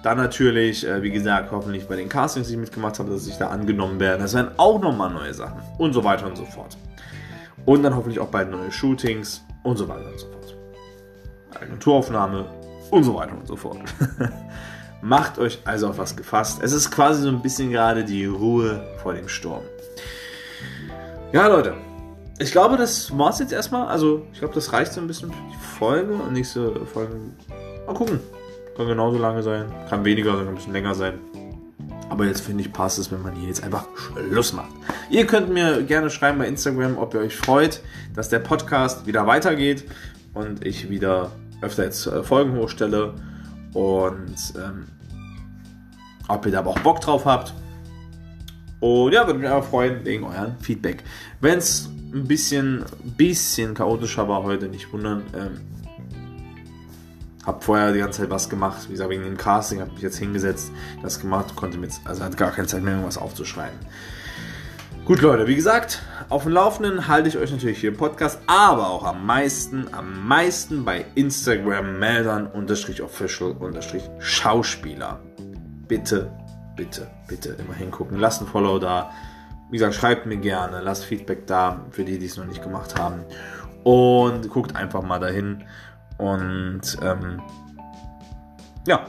Dann 0.03 0.17
natürlich, 0.17 0.87
äh, 0.87 1.03
wie 1.03 1.11
gesagt, 1.11 1.51
hoffentlich 1.51 1.87
bei 1.89 1.97
den 1.97 2.09
Castings, 2.09 2.47
die 2.47 2.55
ich 2.55 2.61
mitgemacht 2.61 2.99
habe, 2.99 3.11
dass 3.11 3.27
ich 3.27 3.37
da 3.37 3.49
angenommen 3.49 3.99
werde. 4.01 4.23
Das 4.23 4.35
wären 4.35 4.53
auch 4.57 4.81
nochmal 4.81 5.11
neue 5.11 5.35
Sachen 5.35 5.61
und 5.77 5.93
so 5.93 6.05
weiter 6.05 6.27
und 6.27 6.37
so 6.37 6.45
fort. 6.45 6.79
Und 7.67 7.83
dann 7.83 7.95
hoffentlich 7.95 8.21
auch 8.21 8.29
bald 8.29 8.51
neue 8.51 8.71
Shootings 8.71 9.45
und 9.65 9.77
so 9.77 9.89
weiter 9.89 10.07
und 10.07 10.19
so 10.19 10.27
fort. 10.29 10.57
Agenturaufnahme 11.61 12.47
und 12.91 13.05
so 13.05 13.15
weiter 13.15 13.33
und 13.33 13.47
so 13.47 13.57
fort. 13.57 13.79
Macht 15.03 15.39
euch 15.39 15.61
also 15.65 15.89
auf 15.89 15.99
was 15.99 16.17
gefasst. 16.17 16.61
Es 16.63 16.73
ist 16.73 16.91
quasi 16.91 17.23
so 17.23 17.29
ein 17.29 17.41
bisschen 17.41 17.71
gerade 17.71 18.05
die 18.05 18.25
Ruhe 18.27 18.83
vor 19.03 19.15
dem 19.15 19.29
Sturm. 19.29 19.63
Ja, 21.33 21.47
Leute, 21.47 21.75
ich 22.41 22.53
glaube, 22.53 22.77
das 22.77 23.17
war 23.17 23.31
es 23.31 23.39
jetzt 23.39 23.53
erstmal. 23.53 23.87
Also, 23.89 24.27
ich 24.33 24.39
glaube, 24.39 24.55
das 24.55 24.73
reicht 24.73 24.93
so 24.93 25.01
ein 25.01 25.07
bisschen 25.07 25.31
für 25.31 25.37
die 25.53 25.77
Folge. 25.79 26.15
Und 26.15 26.33
nächste 26.33 26.87
Folge. 26.87 27.15
Mal 27.87 27.95
gucken. 27.95 28.21
Kann 28.77 28.87
genauso 28.87 29.19
lange 29.19 29.43
sein. 29.43 29.67
Kann 29.89 30.05
weniger, 30.05 30.37
kann 30.37 30.49
ein 30.49 30.55
bisschen 30.55 30.73
länger 30.73 30.95
sein. 30.95 31.15
Aber 32.09 32.25
jetzt 32.25 32.41
finde 32.41 32.63
ich, 32.63 32.73
passt 32.73 32.99
es, 32.99 33.13
wenn 33.13 33.23
man 33.23 33.35
hier 33.35 33.49
jetzt 33.49 33.63
einfach 33.63 33.87
Schluss 33.97 34.53
macht. 34.53 34.71
Ihr 35.11 35.27
könnt 35.27 35.51
mir 35.51 35.83
gerne 35.83 36.11
schreiben 36.11 36.39
bei 36.39 36.47
Instagram, 36.47 36.97
ob 36.97 37.13
ihr 37.15 37.21
euch 37.21 37.37
freut, 37.37 37.81
dass 38.15 38.29
der 38.29 38.39
Podcast 38.39 39.07
wieder 39.07 39.27
weitergeht 39.27 39.85
und 40.33 40.65
ich 40.65 40.89
wieder 40.89 41.33
öfter 41.61 41.85
jetzt 41.85 42.07
äh, 42.07 42.23
Folgen 42.23 42.57
hochstelle. 42.57 43.15
Und 43.75 44.55
ähm, 44.57 44.87
ob 46.29 46.47
ihr 46.47 46.53
da 46.53 46.61
aber 46.61 46.71
auch 46.71 46.79
Bock 46.81 47.01
drauf 47.01 47.25
habt. 47.25 47.55
Und 48.81 49.13
ja, 49.13 49.27
würde 49.27 49.41
mich 49.41 49.49
einfach 49.49 49.69
freuen 49.69 50.05
wegen 50.05 50.25
euren 50.25 50.57
Feedback. 50.61 51.03
Wenn 51.41 51.59
es 51.59 51.91
ein 52.15 52.27
bisschen, 52.27 52.85
bisschen 53.17 53.75
chaotischer 53.75 54.29
war 54.29 54.43
heute, 54.43 54.69
nicht 54.69 54.93
wundern. 54.93 55.23
Ähm, 55.35 55.61
hab 57.45 57.65
vorher 57.65 57.93
die 57.93 57.99
ganze 57.99 58.21
Zeit 58.21 58.31
was 58.31 58.51
gemacht, 58.51 58.89
wie 58.89 58.93
gesagt, 58.93 59.09
wegen 59.09 59.25
dem 59.25 59.39
Casting, 59.39 59.81
habe 59.81 59.91
mich 59.93 60.03
jetzt 60.03 60.19
hingesetzt, 60.19 60.71
das 61.03 61.19
gemacht, 61.19 61.57
konnte 61.57 61.79
mir 61.79 61.87
jetzt, 61.87 62.03
also 62.05 62.23
hatte 62.23 62.37
gar 62.37 62.51
keine 62.51 62.69
Zeit 62.69 62.83
mehr, 62.83 62.93
irgendwas 62.93 63.17
aufzuschreiben. 63.17 63.79
Gut, 65.09 65.23
Leute, 65.23 65.47
wie 65.47 65.55
gesagt, 65.55 66.03
auf 66.29 66.43
dem 66.43 66.53
Laufenden 66.53 67.09
halte 67.09 67.31
ich 67.31 67.39
euch 67.39 67.51
natürlich 67.51 67.79
hier 67.79 67.89
im 67.89 67.97
Podcast, 67.97 68.43
aber 68.47 68.91
auch 68.91 69.05
am 69.05 69.25
meisten, 69.25 69.87
am 69.93 70.29
meisten 70.29 70.85
bei 70.85 71.07
Instagram 71.15 71.99
Meldern 71.99 72.47
unterstrich 72.47 73.01
official 73.01 73.57
Schauspieler. 74.19 75.19
Bitte, 75.89 76.31
bitte, 76.77 77.07
bitte 77.27 77.57
immer 77.59 77.73
hingucken. 77.73 78.19
Lasst 78.19 78.43
ein 78.43 78.49
Follow 78.49 78.79
da. 78.79 79.11
Wie 79.71 79.79
gesagt, 79.79 79.95
schreibt 79.95 80.27
mir 80.27 80.37
gerne, 80.37 80.83
lasst 80.83 81.07
Feedback 81.07 81.47
da 81.47 81.87
für 81.91 82.05
die, 82.05 82.19
die 82.19 82.27
es 82.27 82.37
noch 82.37 82.45
nicht 82.45 82.63
gemacht 82.63 82.99
haben. 82.99 83.25
Und 83.85 84.51
guckt 84.51 84.77
einfach 84.77 85.01
mal 85.01 85.21
dahin. 85.21 85.65
Und 86.19 86.83
ähm, 87.03 87.41
ja, 88.87 89.07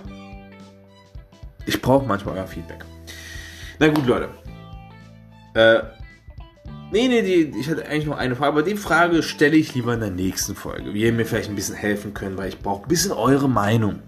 ich 1.66 1.82
brauche 1.82 2.08
manchmal 2.08 2.38
euer 2.38 2.48
Feedback. 2.48 2.86
Na 3.80 3.90
gut, 3.90 4.08
Leute. 4.08 4.30
Äh, 5.60 5.84
nee, 6.92 7.10
nee, 7.10 7.22
die, 7.22 7.60
ich 7.60 7.70
hatte 7.70 7.86
eigentlich 7.86 8.06
noch 8.06 8.18
eine 8.18 8.36
Frage, 8.36 8.52
aber 8.54 8.64
die 8.64 8.78
Frage 8.78 9.24
stelle 9.24 9.58
ich 9.58 9.76
lieber 9.76 9.94
in 9.94 10.00
der 10.00 10.10
nächsten 10.10 10.56
Folge, 10.56 10.94
wie 10.94 11.02
ihr 11.04 11.12
mir 11.12 11.26
vielleicht 11.26 11.50
ein 11.50 11.56
bisschen 11.56 11.76
helfen 11.76 12.14
könnt, 12.14 12.38
weil 12.38 12.48
ich 12.48 12.60
brauche 12.60 12.84
ein 12.84 12.88
bisschen 12.88 13.12
eure 13.12 13.50
Meinung. 13.50 14.00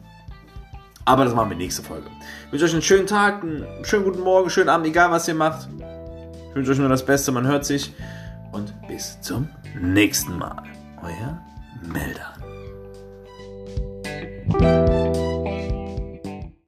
Aber 1.03 1.25
das 1.25 1.35
machen 1.35 1.49
wir 1.49 1.57
nächste 1.57 1.83
Folge. 1.83 2.07
Ich 2.45 2.51
wünsche 2.53 2.65
euch 2.65 2.73
einen 2.73 2.81
schönen 2.83 3.07
Tag, 3.07 3.43
einen 3.43 3.65
schönen 3.83 4.05
guten 4.05 4.21
Morgen, 4.21 4.49
schönen 4.49 4.69
Abend, 4.69 4.87
egal 4.87 5.11
was 5.11 5.27
ihr 5.27 5.35
macht. 5.35 5.67
Ich 6.49 6.55
wünsche 6.55 6.71
euch 6.71 6.77
nur 6.77 6.89
das 6.89 7.05
Beste, 7.05 7.33
man 7.33 7.45
hört 7.45 7.65
sich 7.65 7.93
und 8.53 8.73
bis 8.87 9.19
zum 9.19 9.49
nächsten 9.81 10.37
Mal. 10.37 10.63
Euer 11.03 11.41
Melder. 11.81 12.31